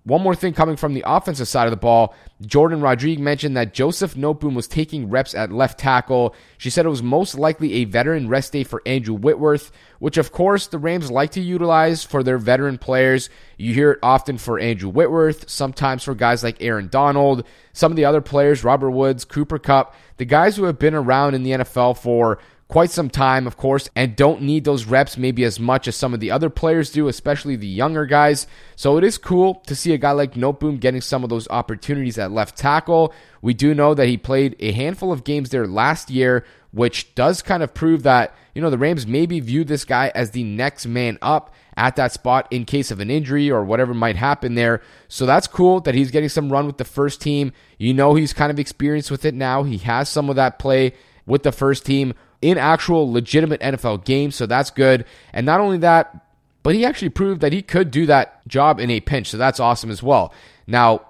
one 0.09 0.21
more 0.23 0.33
thing 0.33 0.53
coming 0.53 0.77
from 0.77 0.93
the 0.93 1.03
offensive 1.05 1.47
side 1.47 1.67
of 1.67 1.71
the 1.71 1.77
ball. 1.77 2.15
Jordan 2.41 2.79
Rodrigue 2.81 3.19
mentioned 3.19 3.57
that 3.57 3.73
Joseph 3.73 4.15
Noteboom 4.15 4.55
was 4.55 4.67
taking 4.67 5.09
reps 5.09 5.35
at 5.35 5.51
left 5.51 5.77
tackle. 5.77 6.33
She 6.57 6.69
said 6.69 6.85
it 6.85 6.89
was 6.89 7.03
most 7.03 7.37
likely 7.37 7.73
a 7.73 7.83
veteran 7.83 8.29
rest 8.29 8.53
day 8.53 8.63
for 8.63 8.81
Andrew 8.85 9.13
Whitworth, 9.13 9.71
which 9.99 10.17
of 10.17 10.31
course 10.31 10.67
the 10.67 10.79
Rams 10.79 11.11
like 11.11 11.31
to 11.31 11.41
utilize 11.41 12.03
for 12.03 12.23
their 12.23 12.37
veteran 12.37 12.77
players. 12.77 13.29
You 13.57 13.73
hear 13.73 13.91
it 13.91 13.99
often 14.01 14.37
for 14.37 14.57
Andrew 14.57 14.89
Whitworth, 14.89 15.49
sometimes 15.49 16.03
for 16.03 16.15
guys 16.15 16.43
like 16.43 16.61
Aaron 16.61 16.87
Donald, 16.87 17.45
some 17.73 17.91
of 17.91 17.97
the 17.97 18.05
other 18.05 18.21
players, 18.21 18.63
Robert 18.63 18.91
Woods, 18.91 19.25
Cooper 19.25 19.59
Kupp, 19.59 19.93
the 20.17 20.25
guys 20.25 20.55
who 20.55 20.63
have 20.63 20.79
been 20.79 20.95
around 20.95 21.35
in 21.35 21.43
the 21.43 21.51
NFL 21.51 21.97
for 21.97 22.39
quite 22.69 22.91
some 22.91 23.09
time, 23.09 23.47
of 23.47 23.57
course, 23.57 23.89
and 23.95 24.15
don't 24.15 24.43
need 24.43 24.63
those 24.63 24.85
reps 24.85 25.17
maybe 25.17 25.43
as 25.43 25.59
much 25.59 25.87
as 25.87 25.95
some 25.95 26.13
of 26.13 26.19
the 26.19 26.29
other 26.29 26.51
players 26.51 26.91
do, 26.91 27.07
especially 27.07 27.55
the 27.55 27.67
younger 27.67 28.05
guys. 28.05 28.45
So 28.75 28.97
it 28.97 29.03
is 29.03 29.17
cool 29.17 29.55
to 29.65 29.75
see 29.75 29.91
a 29.91 29.97
guy 29.97 30.11
like 30.11 30.35
Noteboom 30.35 30.79
getting 30.79 31.01
some 31.01 31.23
of 31.23 31.31
those 31.31 31.47
opportunities 31.49 32.19
at 32.19 32.31
left 32.31 32.55
tackle. 32.55 33.11
We 33.41 33.55
do 33.55 33.73
know 33.73 33.95
that 33.95 34.07
he 34.07 34.17
played 34.17 34.55
a 34.59 34.71
handful 34.71 35.11
of 35.11 35.23
games 35.23 35.49
there 35.49 35.65
last 35.65 36.11
year, 36.11 36.45
which 36.71 37.15
does 37.15 37.41
kind 37.41 37.63
of 37.63 37.73
prove 37.73 38.03
that, 38.03 38.35
you 38.53 38.61
know, 38.61 38.69
the 38.69 38.77
Rams 38.77 39.07
maybe 39.07 39.39
view 39.39 39.63
this 39.63 39.83
guy 39.83 40.11
as 40.13 40.29
the 40.29 40.43
next 40.43 40.85
man 40.85 41.17
up 41.23 41.51
at 41.75 41.95
that 41.95 42.11
spot 42.11 42.47
in 42.51 42.65
case 42.65 42.91
of 42.91 42.99
an 42.99 43.09
injury 43.09 43.49
or 43.49 43.63
whatever 43.63 43.95
might 43.95 44.15
happen 44.15 44.53
there. 44.53 44.83
So 45.07 45.25
that's 45.25 45.47
cool 45.47 45.79
that 45.81 45.95
he's 45.95 46.11
getting 46.11 46.29
some 46.29 46.51
run 46.51 46.67
with 46.67 46.77
the 46.77 46.85
first 46.85 47.19
team. 47.19 47.51
You 47.79 47.95
know, 47.95 48.13
he's 48.13 48.33
kind 48.33 48.51
of 48.51 48.59
experienced 48.59 49.09
with 49.09 49.25
it 49.25 49.33
now. 49.33 49.63
He 49.63 49.79
has 49.79 50.07
some 50.07 50.29
of 50.29 50.35
that 50.35 50.59
play 50.59 50.93
with 51.25 51.41
the 51.41 51.51
first 51.51 51.83
team 51.85 52.13
in 52.41 52.57
actual 52.57 53.11
legitimate 53.11 53.61
NFL 53.61 54.05
games, 54.05 54.35
so 54.35 54.45
that's 54.45 54.71
good. 54.71 55.05
And 55.33 55.45
not 55.45 55.59
only 55.59 55.77
that, 55.79 56.25
but 56.63 56.75
he 56.75 56.85
actually 56.85 57.09
proved 57.09 57.41
that 57.41 57.53
he 57.53 57.61
could 57.61 57.91
do 57.91 58.05
that 58.05 58.47
job 58.47 58.79
in 58.79 58.89
a 58.89 58.99
pinch, 58.99 59.27
so 59.29 59.37
that's 59.37 59.59
awesome 59.59 59.91
as 59.91 60.03
well. 60.03 60.33
Now, 60.67 61.05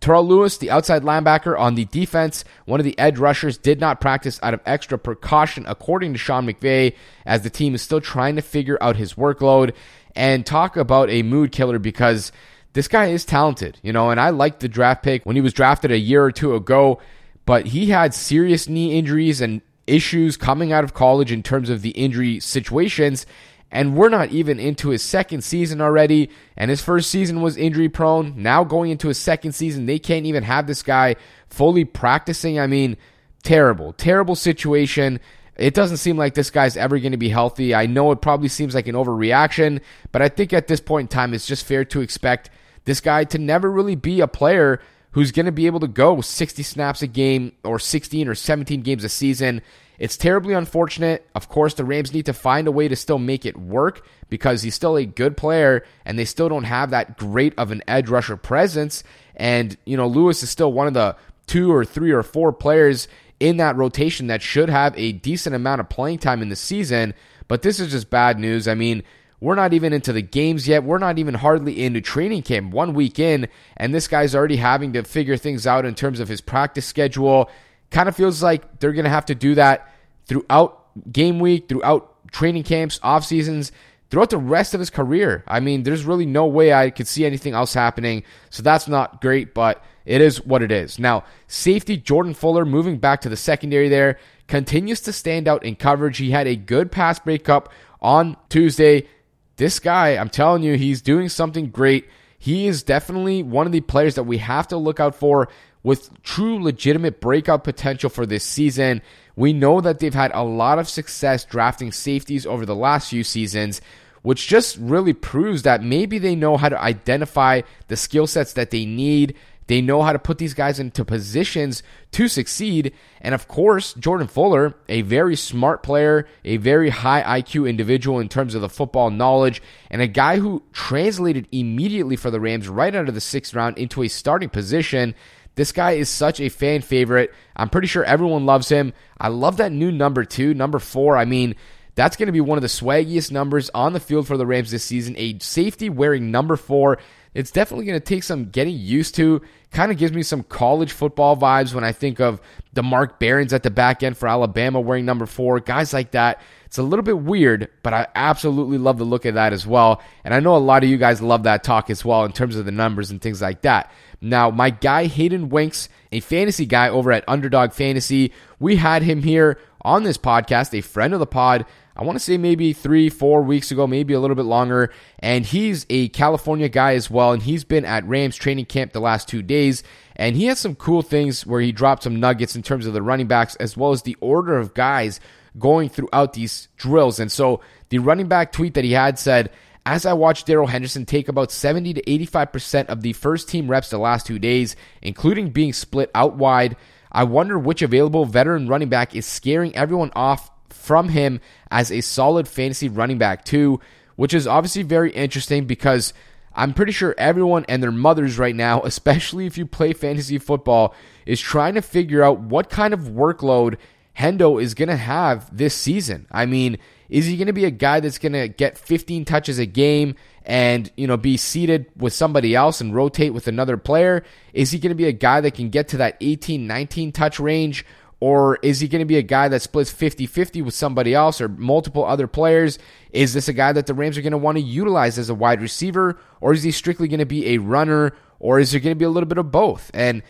Terrell 0.00 0.26
Lewis, 0.26 0.58
the 0.58 0.70
outside 0.70 1.02
linebacker 1.02 1.58
on 1.58 1.74
the 1.74 1.86
defense, 1.86 2.44
one 2.64 2.80
of 2.80 2.84
the 2.84 2.98
edge 2.98 3.18
rushers, 3.18 3.58
did 3.58 3.80
not 3.80 4.00
practice 4.00 4.38
out 4.42 4.54
of 4.54 4.60
extra 4.66 4.98
precaution, 4.98 5.64
according 5.66 6.12
to 6.12 6.18
Sean 6.18 6.46
McVay, 6.46 6.94
as 7.24 7.42
the 7.42 7.50
team 7.50 7.74
is 7.74 7.82
still 7.82 8.00
trying 8.00 8.36
to 8.36 8.42
figure 8.42 8.78
out 8.80 8.96
his 8.96 9.14
workload. 9.14 9.72
And 10.14 10.46
talk 10.46 10.78
about 10.78 11.10
a 11.10 11.22
mood 11.22 11.52
killer 11.52 11.78
because 11.78 12.32
this 12.72 12.88
guy 12.88 13.06
is 13.06 13.26
talented, 13.26 13.78
you 13.82 13.92
know, 13.92 14.10
and 14.10 14.18
I 14.18 14.30
liked 14.30 14.60
the 14.60 14.68
draft 14.68 15.02
pick 15.02 15.26
when 15.26 15.36
he 15.36 15.42
was 15.42 15.52
drafted 15.52 15.90
a 15.90 15.98
year 15.98 16.24
or 16.24 16.32
two 16.32 16.54
ago, 16.54 17.00
but 17.44 17.66
he 17.66 17.86
had 17.86 18.14
serious 18.14 18.66
knee 18.66 18.98
injuries 18.98 19.42
and 19.42 19.60
issues 19.86 20.36
coming 20.36 20.72
out 20.72 20.84
of 20.84 20.94
college 20.94 21.32
in 21.32 21.42
terms 21.42 21.70
of 21.70 21.82
the 21.82 21.90
injury 21.90 22.40
situations. 22.40 23.26
And 23.70 23.96
we're 23.96 24.08
not 24.08 24.30
even 24.30 24.60
into 24.60 24.90
his 24.90 25.02
second 25.02 25.42
season 25.42 25.80
already. 25.80 26.30
And 26.56 26.70
his 26.70 26.82
first 26.82 27.10
season 27.10 27.42
was 27.42 27.56
injury 27.56 27.88
prone. 27.88 28.34
Now 28.40 28.64
going 28.64 28.90
into 28.90 29.08
his 29.08 29.18
second 29.18 29.52
season, 29.52 29.86
they 29.86 29.98
can't 29.98 30.26
even 30.26 30.44
have 30.44 30.66
this 30.66 30.82
guy 30.82 31.16
fully 31.48 31.84
practicing. 31.84 32.60
I 32.60 32.66
mean, 32.66 32.96
terrible, 33.42 33.92
terrible 33.92 34.36
situation. 34.36 35.20
It 35.56 35.74
doesn't 35.74 35.96
seem 35.96 36.16
like 36.16 36.34
this 36.34 36.50
guy's 36.50 36.76
ever 36.76 36.98
going 36.98 37.12
to 37.12 37.18
be 37.18 37.30
healthy. 37.30 37.74
I 37.74 37.86
know 37.86 38.12
it 38.12 38.20
probably 38.20 38.48
seems 38.48 38.74
like 38.74 38.88
an 38.88 38.94
overreaction, 38.94 39.80
but 40.12 40.22
I 40.22 40.28
think 40.28 40.52
at 40.52 40.68
this 40.68 40.80
point 40.80 41.04
in 41.04 41.16
time, 41.16 41.32
it's 41.32 41.46
just 41.46 41.64
fair 41.64 41.84
to 41.86 42.02
expect 42.02 42.50
this 42.84 43.00
guy 43.00 43.24
to 43.24 43.38
never 43.38 43.70
really 43.70 43.96
be 43.96 44.20
a 44.20 44.28
player 44.28 44.80
who's 45.16 45.32
going 45.32 45.46
to 45.46 45.52
be 45.52 45.64
able 45.64 45.80
to 45.80 45.88
go 45.88 46.20
60 46.20 46.62
snaps 46.62 47.00
a 47.00 47.06
game 47.06 47.50
or 47.64 47.78
16 47.78 48.28
or 48.28 48.34
17 48.34 48.82
games 48.82 49.02
a 49.02 49.08
season. 49.08 49.62
It's 49.98 50.18
terribly 50.18 50.52
unfortunate. 50.52 51.26
Of 51.34 51.48
course, 51.48 51.72
the 51.72 51.86
Rams 51.86 52.12
need 52.12 52.26
to 52.26 52.34
find 52.34 52.68
a 52.68 52.70
way 52.70 52.86
to 52.86 52.94
still 52.94 53.18
make 53.18 53.46
it 53.46 53.56
work 53.56 54.06
because 54.28 54.60
he's 54.60 54.74
still 54.74 54.94
a 54.94 55.06
good 55.06 55.34
player 55.34 55.86
and 56.04 56.18
they 56.18 56.26
still 56.26 56.50
don't 56.50 56.64
have 56.64 56.90
that 56.90 57.16
great 57.16 57.54
of 57.56 57.70
an 57.70 57.82
edge 57.88 58.10
rusher 58.10 58.36
presence. 58.36 59.04
And, 59.34 59.78
you 59.86 59.96
know, 59.96 60.06
Lewis 60.06 60.42
is 60.42 60.50
still 60.50 60.70
one 60.70 60.86
of 60.86 60.92
the 60.92 61.16
two 61.46 61.72
or 61.72 61.86
three 61.86 62.10
or 62.10 62.22
four 62.22 62.52
players 62.52 63.08
in 63.40 63.56
that 63.56 63.76
rotation 63.76 64.26
that 64.26 64.42
should 64.42 64.68
have 64.68 64.92
a 64.98 65.12
decent 65.12 65.56
amount 65.56 65.80
of 65.80 65.88
playing 65.88 66.18
time 66.18 66.42
in 66.42 66.50
the 66.50 66.56
season. 66.56 67.14
But 67.48 67.62
this 67.62 67.80
is 67.80 67.90
just 67.90 68.10
bad 68.10 68.38
news. 68.38 68.68
I 68.68 68.74
mean, 68.74 69.02
we're 69.40 69.54
not 69.54 69.72
even 69.74 69.92
into 69.92 70.12
the 70.12 70.22
games 70.22 70.66
yet. 70.66 70.84
We're 70.84 70.98
not 70.98 71.18
even 71.18 71.34
hardly 71.34 71.84
into 71.84 72.00
training 72.00 72.42
camp 72.42 72.72
one 72.72 72.94
week 72.94 73.18
in, 73.18 73.48
and 73.76 73.94
this 73.94 74.08
guy's 74.08 74.34
already 74.34 74.56
having 74.56 74.94
to 74.94 75.02
figure 75.02 75.36
things 75.36 75.66
out 75.66 75.84
in 75.84 75.94
terms 75.94 76.20
of 76.20 76.28
his 76.28 76.40
practice 76.40 76.86
schedule. 76.86 77.50
Kind 77.90 78.08
of 78.08 78.16
feels 78.16 78.42
like 78.42 78.80
they're 78.80 78.92
going 78.92 79.04
to 79.04 79.10
have 79.10 79.26
to 79.26 79.34
do 79.34 79.54
that 79.56 79.92
throughout 80.26 80.82
game 81.12 81.38
week, 81.38 81.68
throughout 81.68 82.12
training 82.32 82.62
camps, 82.62 82.98
off 83.02 83.24
seasons, 83.24 83.72
throughout 84.10 84.30
the 84.30 84.38
rest 84.38 84.72
of 84.72 84.80
his 84.80 84.90
career. 84.90 85.44
I 85.46 85.60
mean, 85.60 85.82
there's 85.82 86.04
really 86.04 86.26
no 86.26 86.46
way 86.46 86.72
I 86.72 86.90
could 86.90 87.06
see 87.06 87.26
anything 87.26 87.52
else 87.52 87.74
happening. 87.74 88.22
So 88.50 88.62
that's 88.62 88.88
not 88.88 89.20
great, 89.20 89.52
but 89.52 89.84
it 90.06 90.20
is 90.20 90.44
what 90.44 90.62
it 90.62 90.72
is. 90.72 90.98
Now, 90.98 91.24
safety 91.46 91.96
Jordan 91.96 92.34
Fuller 92.34 92.64
moving 92.64 92.98
back 92.98 93.20
to 93.22 93.28
the 93.28 93.36
secondary 93.36 93.88
there 93.88 94.18
continues 94.48 95.00
to 95.02 95.12
stand 95.12 95.48
out 95.48 95.64
in 95.64 95.76
coverage. 95.76 96.18
He 96.18 96.30
had 96.30 96.46
a 96.46 96.56
good 96.56 96.90
pass 96.90 97.18
breakup 97.18 97.72
on 98.00 98.36
Tuesday 98.48 99.08
this 99.56 99.78
guy, 99.78 100.16
I'm 100.16 100.28
telling 100.28 100.62
you, 100.62 100.76
he's 100.76 101.02
doing 101.02 101.28
something 101.28 101.70
great. 101.70 102.08
He 102.38 102.66
is 102.66 102.82
definitely 102.82 103.42
one 103.42 103.66
of 103.66 103.72
the 103.72 103.80
players 103.80 104.14
that 104.16 104.24
we 104.24 104.38
have 104.38 104.68
to 104.68 104.76
look 104.76 105.00
out 105.00 105.14
for 105.14 105.48
with 105.82 106.10
true 106.22 106.62
legitimate 106.62 107.20
breakout 107.20 107.64
potential 107.64 108.10
for 108.10 108.26
this 108.26 108.44
season. 108.44 109.00
We 109.36 109.52
know 109.52 109.80
that 109.80 109.98
they've 109.98 110.12
had 110.12 110.32
a 110.34 110.42
lot 110.42 110.78
of 110.78 110.88
success 110.88 111.44
drafting 111.44 111.92
safeties 111.92 112.44
over 112.44 112.66
the 112.66 112.74
last 112.74 113.10
few 113.10 113.24
seasons, 113.24 113.80
which 114.22 114.48
just 114.48 114.76
really 114.78 115.12
proves 115.12 115.62
that 115.62 115.82
maybe 115.82 116.18
they 116.18 116.34
know 116.34 116.56
how 116.56 116.68
to 116.68 116.80
identify 116.80 117.62
the 117.88 117.96
skill 117.96 118.26
sets 118.26 118.54
that 118.54 118.70
they 118.70 118.84
need 118.84 119.36
they 119.66 119.80
know 119.80 120.02
how 120.02 120.12
to 120.12 120.18
put 120.18 120.38
these 120.38 120.54
guys 120.54 120.78
into 120.78 121.04
positions 121.04 121.82
to 122.12 122.28
succeed. 122.28 122.92
And 123.20 123.34
of 123.34 123.48
course, 123.48 123.94
Jordan 123.94 124.28
Fuller, 124.28 124.74
a 124.88 125.02
very 125.02 125.36
smart 125.36 125.82
player, 125.82 126.26
a 126.44 126.56
very 126.56 126.90
high 126.90 127.40
IQ 127.40 127.68
individual 127.68 128.20
in 128.20 128.28
terms 128.28 128.54
of 128.54 128.60
the 128.60 128.68
football 128.68 129.10
knowledge, 129.10 129.60
and 129.90 130.00
a 130.00 130.06
guy 130.06 130.38
who 130.38 130.62
translated 130.72 131.48
immediately 131.50 132.16
for 132.16 132.30
the 132.30 132.40
Rams 132.40 132.68
right 132.68 132.94
out 132.94 133.08
of 133.08 133.14
the 133.14 133.20
sixth 133.20 133.54
round 133.54 133.78
into 133.78 134.02
a 134.02 134.08
starting 134.08 134.48
position. 134.48 135.14
This 135.56 135.72
guy 135.72 135.92
is 135.92 136.10
such 136.10 136.38
a 136.40 136.50
fan 136.50 136.82
favorite. 136.82 137.32
I'm 137.56 137.70
pretty 137.70 137.88
sure 137.88 138.04
everyone 138.04 138.44
loves 138.44 138.68
him. 138.68 138.92
I 139.18 139.28
love 139.28 139.56
that 139.56 139.72
new 139.72 139.90
number 139.90 140.22
two, 140.22 140.52
number 140.52 140.78
four. 140.78 141.16
I 141.16 141.24
mean, 141.24 141.56
that's 141.96 142.16
going 142.16 142.26
to 142.26 142.32
be 142.32 142.42
one 142.42 142.58
of 142.58 142.62
the 142.62 142.68
swaggiest 142.68 143.32
numbers 143.32 143.70
on 143.74 143.94
the 143.94 144.00
field 144.00 144.26
for 144.26 144.36
the 144.36 144.46
Rams 144.46 144.70
this 144.70 144.84
season. 144.84 145.14
A 145.16 145.38
safety 145.38 145.88
wearing 145.88 146.30
number 146.30 146.56
four. 146.56 146.98
It's 147.36 147.50
definitely 147.50 147.84
going 147.84 148.00
to 148.00 148.04
take 148.04 148.22
some 148.22 148.48
getting 148.48 148.78
used 148.78 149.14
to. 149.16 149.42
Kind 149.70 149.92
of 149.92 149.98
gives 149.98 150.14
me 150.14 150.22
some 150.22 150.42
college 150.42 150.92
football 150.92 151.36
vibes 151.36 151.74
when 151.74 151.84
I 151.84 151.92
think 151.92 152.18
of 152.18 152.40
the 152.72 152.82
Mark 152.82 153.20
Barrons 153.20 153.52
at 153.52 153.62
the 153.62 153.70
back 153.70 154.02
end 154.02 154.16
for 154.16 154.26
Alabama 154.26 154.80
wearing 154.80 155.04
number 155.04 155.26
four, 155.26 155.60
guys 155.60 155.92
like 155.92 156.12
that. 156.12 156.40
It's 156.64 156.78
a 156.78 156.82
little 156.82 157.02
bit 157.02 157.18
weird, 157.18 157.68
but 157.82 157.92
I 157.92 158.06
absolutely 158.14 158.78
love 158.78 158.96
the 158.96 159.04
look 159.04 159.26
of 159.26 159.34
that 159.34 159.52
as 159.52 159.66
well. 159.66 160.00
And 160.24 160.32
I 160.32 160.40
know 160.40 160.56
a 160.56 160.58
lot 160.58 160.82
of 160.82 160.88
you 160.88 160.96
guys 160.96 161.20
love 161.20 161.42
that 161.42 161.62
talk 161.62 161.90
as 161.90 162.06
well 162.06 162.24
in 162.24 162.32
terms 162.32 162.56
of 162.56 162.64
the 162.64 162.72
numbers 162.72 163.10
and 163.10 163.20
things 163.20 163.42
like 163.42 163.60
that. 163.62 163.92
Now, 164.22 164.50
my 164.50 164.70
guy 164.70 165.04
Hayden 165.04 165.50
Winks, 165.50 165.90
a 166.12 166.20
fantasy 166.20 166.64
guy 166.64 166.88
over 166.88 167.12
at 167.12 167.28
Underdog 167.28 167.72
Fantasy, 167.72 168.32
we 168.58 168.76
had 168.76 169.02
him 169.02 169.22
here 169.22 169.58
on 169.82 170.04
this 170.04 170.16
podcast, 170.16 170.72
a 170.72 170.80
friend 170.80 171.12
of 171.12 171.20
the 171.20 171.26
pod. 171.26 171.66
I 171.96 172.04
want 172.04 172.16
to 172.16 172.24
say 172.24 172.36
maybe 172.36 172.72
three, 172.72 173.08
four 173.08 173.42
weeks 173.42 173.70
ago, 173.70 173.86
maybe 173.86 174.12
a 174.12 174.20
little 174.20 174.36
bit 174.36 174.44
longer. 174.44 174.92
And 175.18 175.46
he's 175.46 175.86
a 175.88 176.08
California 176.08 176.68
guy 176.68 176.94
as 176.94 177.10
well. 177.10 177.32
And 177.32 177.42
he's 177.42 177.64
been 177.64 177.84
at 177.84 178.06
Rams 178.06 178.36
training 178.36 178.66
camp 178.66 178.92
the 178.92 179.00
last 179.00 179.28
two 179.28 179.42
days. 179.42 179.82
And 180.14 180.36
he 180.36 180.46
has 180.46 180.58
some 180.58 180.74
cool 180.74 181.02
things 181.02 181.46
where 181.46 181.60
he 181.60 181.72
dropped 181.72 182.02
some 182.02 182.20
nuggets 182.20 182.54
in 182.54 182.62
terms 182.62 182.86
of 182.86 182.92
the 182.92 183.02
running 183.02 183.26
backs 183.26 183.56
as 183.56 183.76
well 183.76 183.92
as 183.92 184.02
the 184.02 184.16
order 184.20 184.58
of 184.58 184.74
guys 184.74 185.20
going 185.58 185.88
throughout 185.88 186.34
these 186.34 186.68
drills. 186.76 187.18
And 187.18 187.32
so 187.32 187.60
the 187.88 187.98
running 187.98 188.28
back 188.28 188.52
tweet 188.52 188.74
that 188.74 188.84
he 188.84 188.92
had 188.92 189.18
said, 189.18 189.50
as 189.86 190.04
I 190.04 190.14
watched 190.14 190.46
Darrell 190.46 190.66
Henderson 190.66 191.06
take 191.06 191.28
about 191.28 191.52
70 191.52 191.94
to 191.94 192.02
85% 192.02 192.86
of 192.86 193.02
the 193.02 193.12
first 193.12 193.48
team 193.48 193.70
reps 193.70 193.88
the 193.88 193.98
last 193.98 194.26
two 194.26 194.38
days, 194.38 194.74
including 195.00 195.50
being 195.50 195.72
split 195.72 196.10
out 196.14 196.34
wide, 196.36 196.76
I 197.12 197.24
wonder 197.24 197.58
which 197.58 197.82
available 197.82 198.24
veteran 198.24 198.68
running 198.68 198.88
back 198.88 199.14
is 199.14 199.24
scaring 199.24 199.74
everyone 199.76 200.10
off 200.16 200.50
from 200.86 201.08
him 201.08 201.40
as 201.70 201.90
a 201.90 202.00
solid 202.00 202.46
fantasy 202.46 202.88
running 202.88 203.18
back, 203.18 203.44
too. 203.44 203.80
which 204.14 204.32
is 204.32 204.46
obviously 204.46 204.82
very 204.82 205.10
interesting 205.10 205.66
because 205.66 206.14
I'm 206.54 206.72
pretty 206.72 206.92
sure 206.92 207.14
everyone 207.18 207.66
and 207.68 207.82
their 207.82 207.92
mothers 207.92 208.38
right 208.38 208.56
now, 208.56 208.80
especially 208.84 209.46
if 209.46 209.58
you 209.58 209.66
play 209.66 209.92
fantasy 209.92 210.38
football, 210.38 210.94
is 211.26 211.40
trying 211.40 211.74
to 211.74 211.82
figure 211.82 212.22
out 212.22 212.40
what 212.40 212.70
kind 212.70 212.94
of 212.94 213.00
workload 213.00 213.76
Hendo 214.18 214.62
is 214.62 214.74
going 214.74 214.88
to 214.88 214.96
have 214.96 215.54
this 215.54 215.74
season. 215.74 216.26
I 216.30 216.46
mean, 216.46 216.78
is 217.10 217.26
he 217.26 217.36
going 217.36 217.48
to 217.48 217.52
be 217.52 217.66
a 217.66 217.70
guy 217.70 218.00
that's 218.00 218.18
going 218.18 218.32
to 218.32 218.48
get 218.48 218.78
15 218.78 219.26
touches 219.26 219.58
a 219.58 219.66
game 219.66 220.14
and, 220.44 220.90
you 220.96 221.06
know, 221.06 221.18
be 221.18 221.36
seated 221.36 221.86
with 221.96 222.14
somebody 222.14 222.54
else 222.54 222.80
and 222.80 222.94
rotate 222.94 223.34
with 223.34 223.46
another 223.46 223.76
player? 223.76 224.24
Is 224.54 224.70
he 224.70 224.78
going 224.78 224.90
to 224.90 224.96
be 224.96 225.06
a 225.06 225.12
guy 225.12 225.42
that 225.42 225.54
can 225.54 225.68
get 225.68 225.88
to 225.88 225.98
that 225.98 226.16
18, 226.22 226.66
19 226.66 227.12
touch 227.12 227.38
range? 227.38 227.84
Or 228.18 228.56
is 228.62 228.80
he 228.80 228.88
going 228.88 229.00
to 229.00 229.06
be 229.06 229.18
a 229.18 229.22
guy 229.22 229.48
that 229.48 229.60
splits 229.60 229.90
50 229.90 230.26
50 230.26 230.62
with 230.62 230.74
somebody 230.74 231.12
else 231.12 231.40
or 231.40 231.48
multiple 231.48 232.04
other 232.04 232.26
players? 232.26 232.78
Is 233.10 233.34
this 233.34 233.48
a 233.48 233.52
guy 233.52 233.72
that 233.72 233.86
the 233.86 233.94
Rams 233.94 234.16
are 234.16 234.22
going 234.22 234.32
to 234.32 234.38
want 234.38 234.56
to 234.56 234.62
utilize 234.62 235.18
as 235.18 235.28
a 235.28 235.34
wide 235.34 235.60
receiver? 235.60 236.18
Or 236.40 236.52
is 236.52 236.62
he 236.62 236.70
strictly 236.70 237.08
going 237.08 237.20
to 237.20 237.26
be 237.26 237.48
a 237.48 237.58
runner? 237.58 238.12
Or 238.40 238.58
is 238.58 238.72
there 238.72 238.80
going 238.80 238.94
to 238.94 238.98
be 238.98 239.04
a 239.04 239.10
little 239.10 239.28
bit 239.28 239.38
of 239.38 239.50
both? 239.50 239.90
And 239.92 240.22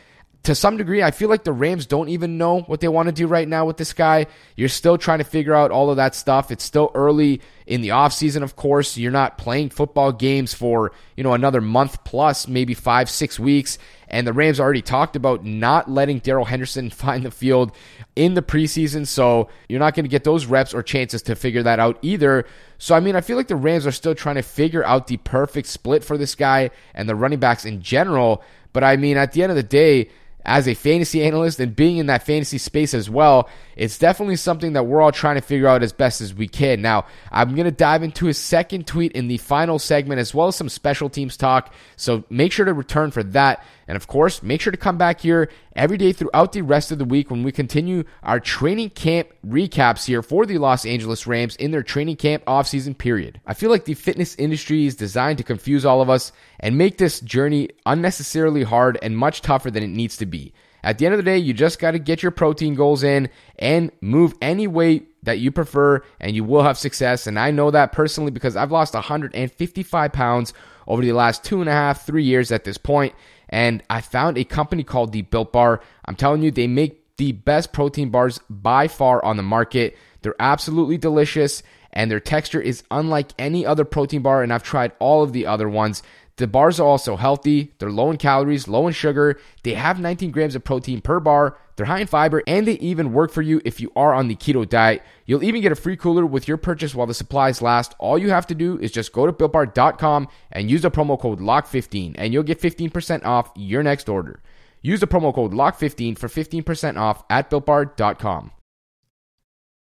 to 0.47 0.55
some 0.55 0.76
degree, 0.76 1.03
I 1.03 1.11
feel 1.11 1.29
like 1.29 1.43
the 1.43 1.53
Rams 1.53 1.87
don't 1.87 2.09
even 2.09 2.38
know 2.38 2.61
what 2.61 2.79
they 2.79 2.87
want 2.87 3.09
to 3.09 3.12
do 3.12 3.26
right 3.26 3.49
now 3.49 3.67
with 3.67 3.79
this 3.79 3.93
guy. 3.93 4.26
You're 4.55 4.69
still 4.69 4.97
trying 4.97 5.19
to 5.19 5.25
figure 5.25 5.57
out 5.57 5.73
all 5.73 5.91
of 5.91 5.97
that 5.97 6.15
stuff. 6.15 6.53
It's 6.53 6.62
still 6.62 6.93
early 6.95 7.41
in 7.67 7.81
the 7.81 7.88
offseason, 7.88 8.45
of 8.45 8.55
course. 8.55 8.97
You're 8.97 9.11
not 9.11 9.38
playing 9.38 9.71
football 9.71 10.12
games 10.12 10.55
for, 10.55 10.93
you 11.17 11.25
know, 11.25 11.33
another 11.33 11.61
month 11.61 12.05
plus, 12.05 12.47
maybe 12.47 12.75
five, 12.75 13.11
six 13.11 13.41
weeks. 13.41 13.76
And 14.07 14.25
the 14.25 14.33
Rams 14.33 14.61
already 14.61 14.83
talked 14.83 15.17
about 15.17 15.45
not 15.45 15.91
letting 15.91 16.21
Darrell 16.21 16.45
Henderson 16.45 16.91
find 16.91 17.25
the 17.25 17.33
field 17.33 17.73
in 18.15 18.35
the 18.35 18.43
preseason. 18.43 19.05
So 19.05 19.49
you're 19.69 19.81
not 19.81 19.97
going 19.97 20.05
to 20.05 20.11
get 20.11 20.23
those 20.23 20.47
reps 20.47 20.73
or 20.73 20.85
chances 20.85 21.23
to 21.23 21.35
figure 21.35 21.65
that 21.65 21.81
out 21.81 21.99
either. 22.03 22.47
So, 22.79 22.95
I 22.95 23.00
mean, 23.00 23.17
I 23.17 23.21
feel 23.21 23.37
like 23.37 23.49
the 23.49 23.57
Rams 23.57 23.85
are 23.85 23.91
still 23.91 24.15
trying 24.15 24.37
to 24.37 24.43
figure 24.43 24.85
out 24.85 25.09
the 25.09 25.17
perfect 25.17 25.67
split 25.67 26.05
for 26.05 26.17
this 26.17 26.37
guy 26.37 26.71
and 26.95 27.09
the 27.09 27.17
running 27.17 27.41
backs 27.41 27.65
in 27.65 27.83
general. 27.83 28.45
But 28.73 28.85
I 28.85 28.97
mean, 28.97 29.17
at 29.17 29.33
the 29.33 29.43
end 29.43 29.50
of 29.50 29.57
the 29.57 29.65
day, 29.65 30.11
as 30.47 30.69
a 30.69 30.75
fantasy 30.75 31.25
analyst 31.25 31.59
and 31.61 31.75
being 31.75 31.99
in 31.99 32.07
that 32.07 32.25
fantasy 32.25 32.57
space 32.57 32.95
as 32.95 33.11
well, 33.11 33.50
it's 33.76 33.99
definitely 33.99 34.37
something 34.37 34.73
that 34.73 34.85
we're 34.85 35.03
all 35.03 35.12
trying 35.12 35.35
to 35.35 35.41
figure 35.41 35.67
out 35.67 35.83
as 35.83 35.93
best 35.93 36.21
as 36.21 36.33
we 36.33 36.47
can. 36.47 36.81
Now, 36.81 37.05
I'm 37.31 37.55
going 37.55 37.67
to 37.67 37.73
dive 37.73 38.05
into 38.05 38.26
his 38.26 38.38
second 38.38 38.87
tweet 38.87 39.12
in 39.12 39.26
the 39.26 39.38
final 39.38 39.79
segment 39.79 40.21
as 40.21 40.33
well 40.33 40.49
as 40.49 40.57
some 40.57 40.69
special 40.69 41.11
teams 41.11 41.37
talk. 41.37 41.75
So 41.97 42.25
make 42.31 42.53
sure 42.53 42.65
to 42.65 42.73
return 42.73 43.11
for 43.11 43.25
that. 43.25 43.65
And 43.88 43.97
of 43.97 44.07
course, 44.07 44.43
make 44.43 44.61
sure 44.61 44.71
to 44.71 44.76
come 44.76 44.99
back 44.99 45.21
here 45.21 45.49
every 45.75 45.97
day 45.97 46.12
throughout 46.12 46.52
the 46.52 46.62
rest 46.62 46.90
of 46.90 46.99
the 46.99 47.05
week 47.05 47.31
when 47.31 47.43
we 47.43 47.52
continue 47.52 48.05
our 48.23 48.40
training 48.40 48.90
camp 48.90 49.28
recaps 49.47 50.07
here 50.07 50.23
for 50.23 50.45
the 50.45 50.59
Los 50.59 50.85
Angeles 50.85 51.26
Rams 51.26 51.57
in 51.57 51.71
their 51.71 51.83
training 51.83 52.16
camp 52.16 52.45
offseason 52.47 52.99
period. 52.99 53.40
I 53.47 53.55
feel 53.55 53.71
like 53.71 53.85
the 53.85 53.95
fitness 53.95 54.35
industry 54.37 54.87
is 54.87 54.97
designed 54.97 55.38
to 55.38 55.45
confuse 55.45 55.85
all 55.85 56.02
of 56.02 56.11
us 56.11 56.33
and 56.59 56.76
make 56.76 56.99
this 56.99 57.21
journey 57.21 57.71
unnecessarily 57.85 58.64
hard 58.64 58.99
and 59.02 59.16
much 59.16 59.43
tougher 59.43 59.71
than 59.71 59.83
it 59.83 59.88
needs 59.88 60.16
to 60.16 60.26
be. 60.26 60.52
At 60.83 60.99
the 60.99 61.07
end 61.07 61.14
of 61.14 61.19
the 61.19 61.25
day, 61.25 61.38
you 61.38 61.52
just 61.52 61.81
got 61.81 61.93
to 61.93 61.99
get 61.99 62.23
your 62.23 62.31
protein 62.31 62.76
goals 62.76 63.02
in 63.02 63.28
and 63.59 63.90
move 64.00 64.35
any 64.40 64.69
weight 64.69 65.09
that 65.25 65.40
you 65.40 65.50
prefer, 65.50 66.00
and 66.21 66.37
you 66.37 66.45
will 66.45 66.62
have 66.62 66.78
success. 66.78 67.26
And 67.26 67.40
I 67.40 67.50
know 67.50 67.73
that 67.73 67.90
personally 67.93 68.31
because 68.31 68.55
I've 68.55 68.71
lost 68.71 68.95
155 68.95 70.12
pounds 70.12 70.55
over 70.87 71.02
the 71.02 71.12
last 71.12 71.43
two 71.43 71.61
and 71.61 71.69
a 71.69 71.73
half, 71.73 72.07
three 72.07 72.23
years 72.23 72.52
at 72.52 72.62
this 72.62 72.78
point. 72.78 73.14
And 73.49 73.83
I 73.88 74.00
found 74.00 74.38
a 74.38 74.45
company 74.45 74.83
called 74.83 75.12
the 75.12 75.23
Built 75.23 75.53
Bar. 75.53 75.81
I'm 76.05 76.17
telling 76.17 76.43
you, 76.43 76.50
they 76.50 76.67
make 76.67 77.17
the 77.17 77.33
best 77.33 77.73
protein 77.73 78.11
bars 78.11 78.41
by 78.50 78.88
far 78.88 79.25
on 79.25 79.37
the 79.37 79.43
market. 79.43 79.97
They're 80.23 80.35
absolutely 80.38 80.99
delicious 80.99 81.62
and 81.97 82.11
their 82.11 82.21
texture 82.21 82.61
is 82.61 82.85
unlike 82.91 83.33
any 83.38 83.65
other 83.65 83.85
protein 83.87 84.21
bar. 84.21 84.43
And 84.43 84.53
I've 84.53 84.62
tried 84.62 84.93
all 84.99 85.23
of 85.23 85.33
the 85.33 85.47
other 85.47 85.69
ones. 85.69 86.03
The 86.37 86.47
bars 86.47 86.78
are 86.78 86.87
also 86.87 87.16
healthy. 87.16 87.73
They're 87.78 87.90
low 87.90 88.11
in 88.11 88.19
calories, 88.19 88.69
low 88.69 88.87
in 88.87 88.93
sugar. 88.93 89.40
They 89.62 89.73
have 89.73 89.99
19 89.99 90.31
grams 90.33 90.55
of 90.55 90.64
protein 90.64 91.00
per 91.00 91.19
bar. 91.19 91.57
They're 91.76 91.87
high 91.87 92.00
in 92.00 92.07
fiber, 92.07 92.43
and 92.47 92.66
they 92.66 92.75
even 92.75 93.12
work 93.12 93.33
for 93.33 93.40
you 93.40 93.62
if 93.64 93.81
you 93.81 93.90
are 93.97 94.12
on 94.12 94.28
the 94.28 94.37
keto 94.37 94.69
diet. 94.69 95.02
You'll 95.25 95.45
even 95.45 95.62
get 95.62 95.73
a 95.73 95.76
free 95.76 95.97
cooler 95.97 96.26
with 96.26 96.47
your 96.47 96.58
purchase 96.58 96.95
while 96.95 97.06
the 97.06 97.15
supplies 97.15 97.63
last. 97.63 97.95
All 97.99 98.19
you 98.19 98.30
have 98.30 98.47
to 98.49 98.54
do 98.54 98.78
is 98.78 98.93
just 98.93 99.13
go 99.13 99.25
to 99.25 99.32
builtbar.com 99.32 100.28
and 100.52 100.71
use 100.71 100.82
the 100.82 100.91
promo 100.91 101.19
code 101.19 101.41
LOCK15, 101.41 102.17
and 102.19 102.32
you'll 102.34 102.43
get 102.43 102.61
15% 102.61 103.25
off 103.25 103.50
your 103.56 103.82
next 103.82 104.08
order. 104.08 104.41
Use 104.82 105.00
the 105.00 105.06
promo 105.06 105.34
code 105.34 105.52
LOCK15 105.52 106.19
for 106.19 106.28
15% 106.28 106.99
off 106.99 107.25
at 107.30 107.50
builtbar.com. 107.50 108.52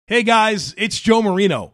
Hey 0.07 0.23
guys, 0.23 0.75
it's 0.77 1.01
Joe 1.01 1.23
Marino. 1.23 1.74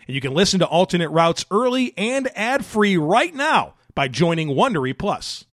and 0.11 0.15
you 0.15 0.19
can 0.19 0.33
listen 0.33 0.59
to 0.59 0.65
alternate 0.65 1.09
routes 1.09 1.45
early 1.49 1.93
and 1.97 2.29
ad 2.35 2.65
free 2.65 2.97
right 2.97 3.33
now 3.33 3.75
by 3.95 4.09
joining 4.09 4.49
Wondery 4.49 4.97
Plus. 4.97 5.45